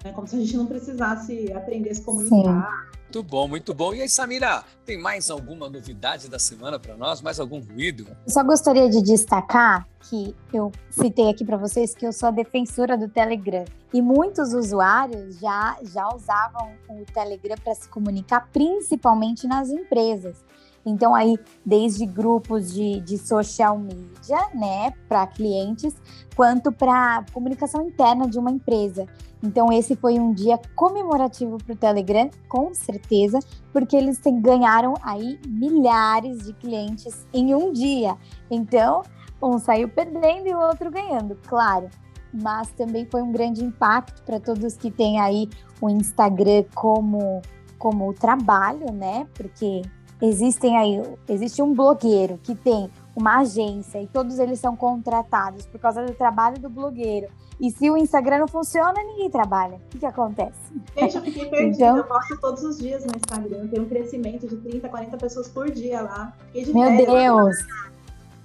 [0.04, 0.12] Né?
[0.14, 2.90] Como se a gente não precisasse aprender a se comunicar.
[2.92, 2.99] Sim.
[3.12, 3.92] Muito bom, muito bom.
[3.92, 7.24] E aí, Samira, tem mais alguma novidade da semana para nós?
[7.24, 8.06] Mais algum ruído?
[8.28, 12.96] Só gostaria de destacar que eu citei aqui para vocês que eu sou a defensora
[12.96, 13.66] do Telegram.
[13.92, 20.46] E muitos usuários já, já usavam o Telegram para se comunicar, principalmente nas empresas.
[20.86, 21.36] Então, aí,
[21.66, 25.96] desde grupos de, de social media, né, para clientes,
[26.36, 29.08] quanto para comunicação interna de uma empresa.
[29.42, 33.40] Então, esse foi um dia comemorativo para o Telegram, com certeza,
[33.72, 38.18] porque eles ganharam aí milhares de clientes em um dia.
[38.52, 39.02] Então,
[39.42, 41.90] um saiu perdendo e o outro ganhando, claro.
[42.34, 45.50] Mas também foi um grande impacto para todos que têm aí
[45.82, 47.42] o Instagram como,
[47.78, 49.26] como trabalho, né?
[49.34, 49.82] Porque
[50.22, 55.80] existem aí, existe um blogueiro que tem uma agência e todos eles são contratados por
[55.80, 57.30] causa do trabalho do blogueiro.
[57.60, 59.76] E se o Instagram não funciona, ninguém trabalha.
[59.76, 60.60] O que, que acontece?
[60.98, 61.86] Gente, eu fiquei perdida.
[61.86, 61.98] Então...
[61.98, 63.68] Eu posto todos os dias no Instagram.
[63.68, 66.34] Tem um crescimento de 30, 40 pessoas por dia lá.
[66.54, 67.58] Meu Deus!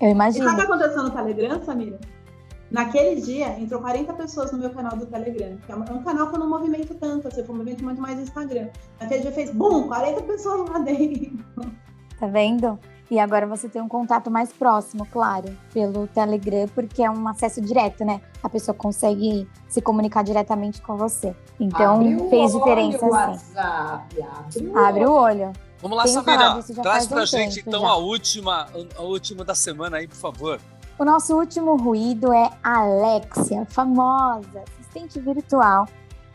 [0.00, 0.44] Eu imagino.
[0.44, 2.00] E sabe o que aconteceu no Telegram, Samira?
[2.70, 6.34] Naquele dia, entrou 40 pessoas no meu canal do Telegram, que é um canal que
[6.34, 8.68] eu não movimento tanto, assim, eu movimento muito mais Instagram.
[9.00, 11.38] Naquele dia fez, bum, 40 pessoas lá dentro.
[12.18, 12.76] Tá vendo?
[13.10, 17.60] E agora você tem um contato mais próximo, claro, pelo Telegram, porque é um acesso
[17.60, 18.20] direto, né?
[18.42, 21.36] A pessoa consegue se comunicar diretamente com você.
[21.60, 23.54] Então, abre fez diferença olho, assim.
[23.54, 25.52] WhatsApp, abre, o, abre o olho.
[25.82, 26.62] Vamos lá, Samira.
[26.82, 27.88] Traz pra um gente, então, já.
[27.88, 30.60] a última, a última da semana aí, por favor.
[30.98, 35.86] O nosso último ruído é a Alexia, famosa assistente virtual.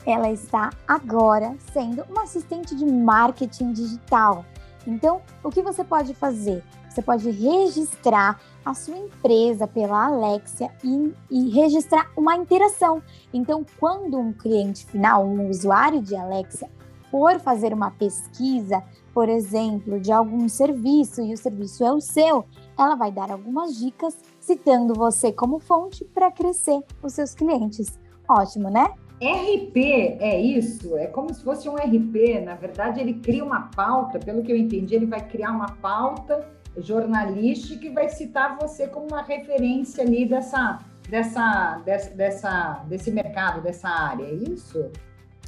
[0.05, 4.45] Ela está agora sendo uma assistente de marketing digital.
[4.87, 6.63] Então, o que você pode fazer?
[6.89, 13.01] Você pode registrar a sua empresa pela Alexia e, e, registrar uma interação.
[13.33, 16.69] Então, quando um cliente final, um usuário de Alexia,
[17.11, 22.45] for fazer uma pesquisa por exemplo, de algum serviço e o serviço é o seu,
[22.77, 27.99] ela vai dar algumas dicas citando você como fonte para crescer os seus clientes.
[28.27, 28.93] Ótimo, né?
[29.21, 29.77] RP
[30.19, 30.97] é isso?
[30.97, 32.41] É como se fosse um RP.
[32.43, 36.47] Na verdade, ele cria uma pauta, pelo que eu entendi, ele vai criar uma pauta
[36.77, 43.61] jornalística e vai citar você como uma referência ali dessa, dessa, dessa, dessa, desse mercado,
[43.61, 44.89] dessa área, é isso?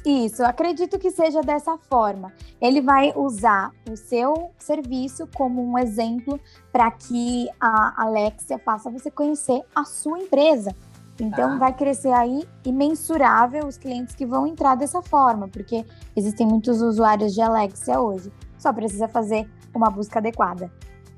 [0.04, 2.32] Isso, acredito que seja dessa forma.
[2.60, 6.40] Ele vai usar o seu serviço como um exemplo
[6.72, 10.74] para que a Alexia faça você conhecer a sua empresa.
[11.22, 11.56] Então tá.
[11.56, 17.32] vai crescer aí imensurável os clientes que vão entrar dessa forma, porque existem muitos usuários
[17.32, 18.32] de Alexia hoje.
[18.58, 20.68] Só precisa fazer uma busca adequada.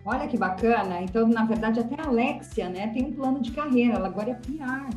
[0.04, 1.00] Olha que bacana.
[1.00, 3.94] Então, na verdade, até a Alexia, né, tem um plano de carreira.
[3.94, 4.94] Ela agora é PR.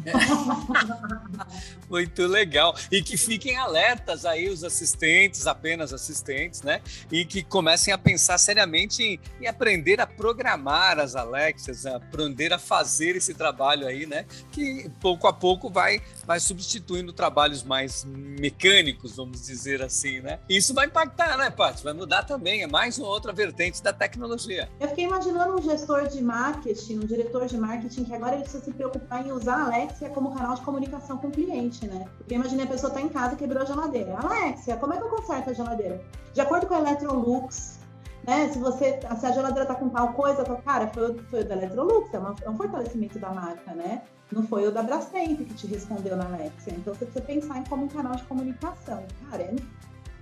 [1.88, 2.74] Muito legal.
[2.90, 6.80] E que fiquem alertas aí os assistentes, apenas assistentes, né?
[7.10, 12.58] E que comecem a pensar seriamente em, em aprender a programar as Alexias, aprender a
[12.58, 14.24] fazer esse trabalho aí, né?
[14.52, 16.00] Que pouco a pouco vai,
[16.30, 20.38] vai substituindo trabalhos mais mecânicos, vamos dizer assim, né?
[20.48, 21.82] Isso vai impactar, né, Paty?
[21.82, 22.62] Vai mudar também.
[22.62, 24.68] É mais uma outra vertente da tecnologia.
[24.78, 28.64] Eu fiquei imaginando um gestor de marketing, um diretor de marketing que agora ele precisa
[28.64, 32.06] se preocupar em usar a Alexia como canal de comunicação com o cliente, né?
[32.18, 34.16] Porque imagine a pessoa tá em casa e quebrou a geladeira.
[34.16, 36.00] Alexia, como é que eu conserto a geladeira?
[36.32, 37.79] De acordo com a Electrolux,
[38.26, 38.48] né?
[38.48, 41.56] Se você, se a geladeira tá com tal coisa, tá, cara, foi, foi o da
[41.56, 44.02] Electrolux, é, uma, é um fortalecimento da marca, né?
[44.30, 46.74] Não foi o da Brastemp que te respondeu na Alexia.
[46.74, 49.02] Então você precisa pensar em como um canal de comunicação.
[49.28, 49.54] Cara, é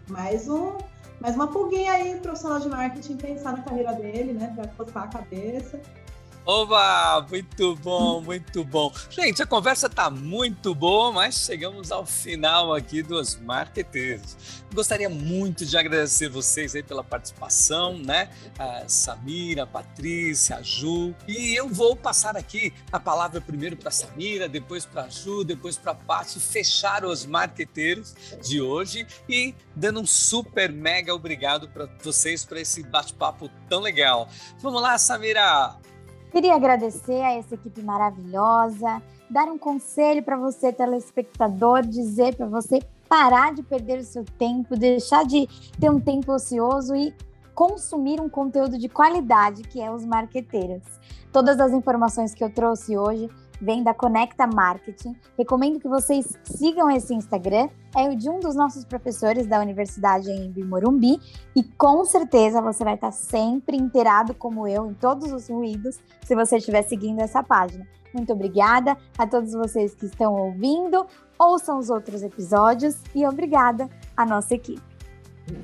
[0.08, 0.76] mais um
[1.20, 4.52] mais uma pulguinha aí, profissional de marketing, pensar na carreira dele, né?
[4.54, 5.80] Para coçar a cabeça
[6.50, 8.90] Oba, muito bom, muito bom.
[9.10, 14.34] Gente, a conversa tá muito boa, mas chegamos ao final aqui dos marqueteiros.
[14.72, 18.30] Gostaria muito de agradecer vocês aí pela participação, né?
[18.58, 21.14] A Samira, a Patrícia, a Ju.
[21.28, 25.76] E eu vou passar aqui a palavra primeiro para Samira, depois para a Ju, depois
[25.76, 31.90] para a Paty, fechar os marqueteiros de hoje e dando um super mega obrigado para
[32.02, 34.30] vocês por esse bate-papo tão legal.
[34.62, 35.76] Vamos lá, Samira.
[36.30, 42.80] Queria agradecer a essa equipe maravilhosa, dar um conselho para você, telespectador, dizer para você
[43.08, 45.48] parar de perder o seu tempo, deixar de
[45.80, 47.14] ter um tempo ocioso e
[47.54, 50.82] consumir um conteúdo de qualidade, que é os marqueteiros.
[51.32, 53.28] Todas as informações que eu trouxe hoje
[53.60, 55.16] vem da Conecta Marketing.
[55.36, 60.30] Recomendo que vocês sigam esse Instagram, é o de um dos nossos professores da Universidade
[60.30, 61.20] em Morumbi,
[61.54, 66.34] e com certeza você vai estar sempre inteirado, como eu, em todos os ruídos, se
[66.34, 67.86] você estiver seguindo essa página.
[68.12, 71.06] Muito obrigada a todos vocês que estão ouvindo,
[71.38, 74.82] ouçam os outros episódios e obrigada à nossa equipe.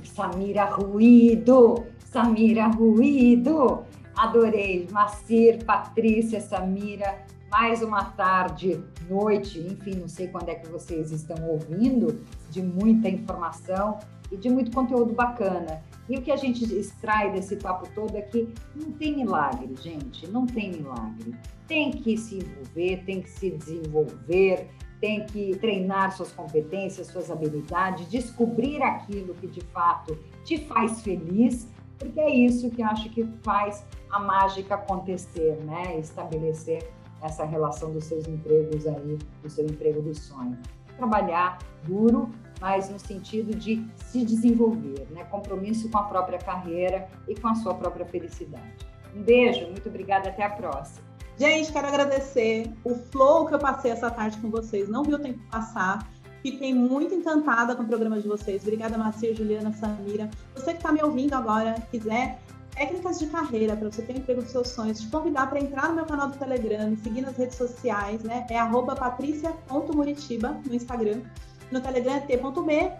[0.04, 3.82] Samira Ruído, Samira Ruído,
[4.16, 4.86] adorei.
[4.90, 7.18] Macir, Patrícia, Samira,
[7.56, 13.08] mais uma tarde, noite, enfim, não sei quando é que vocês estão ouvindo, de muita
[13.08, 15.80] informação e de muito conteúdo bacana.
[16.08, 20.26] E o que a gente extrai desse papo todo é que não tem milagre, gente,
[20.26, 21.32] não tem milagre.
[21.68, 24.68] Tem que se envolver, tem que se desenvolver,
[25.00, 31.68] tem que treinar suas competências, suas habilidades, descobrir aquilo que de fato te faz feliz,
[32.00, 35.96] porque é isso que acho que faz a mágica acontecer, né?
[36.00, 36.90] Estabelecer
[37.24, 40.58] essa relação dos seus empregos aí, do seu emprego do sonho.
[40.96, 45.24] Trabalhar duro, mas no sentido de se desenvolver, né?
[45.24, 48.86] Compromisso com a própria carreira e com a sua própria felicidade.
[49.16, 51.02] Um beijo, muito obrigada, até a próxima.
[51.38, 54.88] Gente, quero agradecer o flow que eu passei essa tarde com vocês.
[54.88, 56.06] Não vi o tempo passar.
[56.42, 58.62] Fiquei muito encantada com o programa de vocês.
[58.62, 60.30] Obrigada, Marcia, Juliana, Samira.
[60.54, 62.38] Você que está me ouvindo agora, quiser
[62.74, 65.94] técnicas de carreira para você ter emprego dos seus sonhos, te convidar para entrar no
[65.94, 68.46] meu canal do Telegram, me seguir nas redes sociais, né?
[68.50, 68.58] É
[68.94, 71.22] patricia.muritiba no Instagram.
[71.70, 72.92] No Telegram é t.me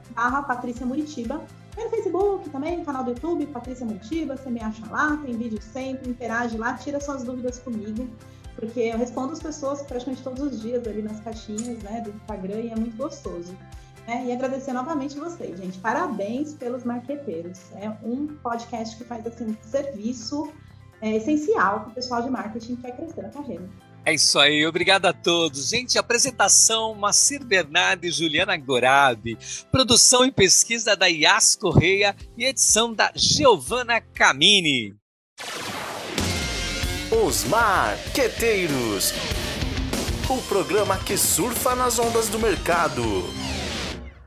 [0.46, 1.42] Patrícia Muritiba.
[1.76, 5.60] E no Facebook também, canal do YouTube, Patrícia Muritiba, você me acha lá, tem vídeo
[5.60, 8.08] sempre, interage lá, tira suas dúvidas comigo,
[8.54, 12.60] porque eu respondo as pessoas praticamente todos os dias ali nas caixinhas, né, do Instagram
[12.60, 13.56] e é muito gostoso.
[14.06, 14.26] Né?
[14.26, 15.78] E agradecer novamente vocês, gente.
[15.78, 17.58] Parabéns pelos marqueteiros.
[17.76, 20.52] É um podcast que faz assim, um serviço
[21.00, 23.68] é, essencial para o pessoal de marketing que quer crescer na carreira.
[24.06, 25.70] É isso aí, obrigado a todos.
[25.70, 29.38] Gente, apresentação Macir Bernardo e Juliana Gorabi,
[29.72, 34.94] produção e pesquisa da Yas Correia e edição da Giovana Camini.
[37.24, 39.14] Os Marqueteiros,
[40.28, 43.02] o programa que surfa nas ondas do mercado.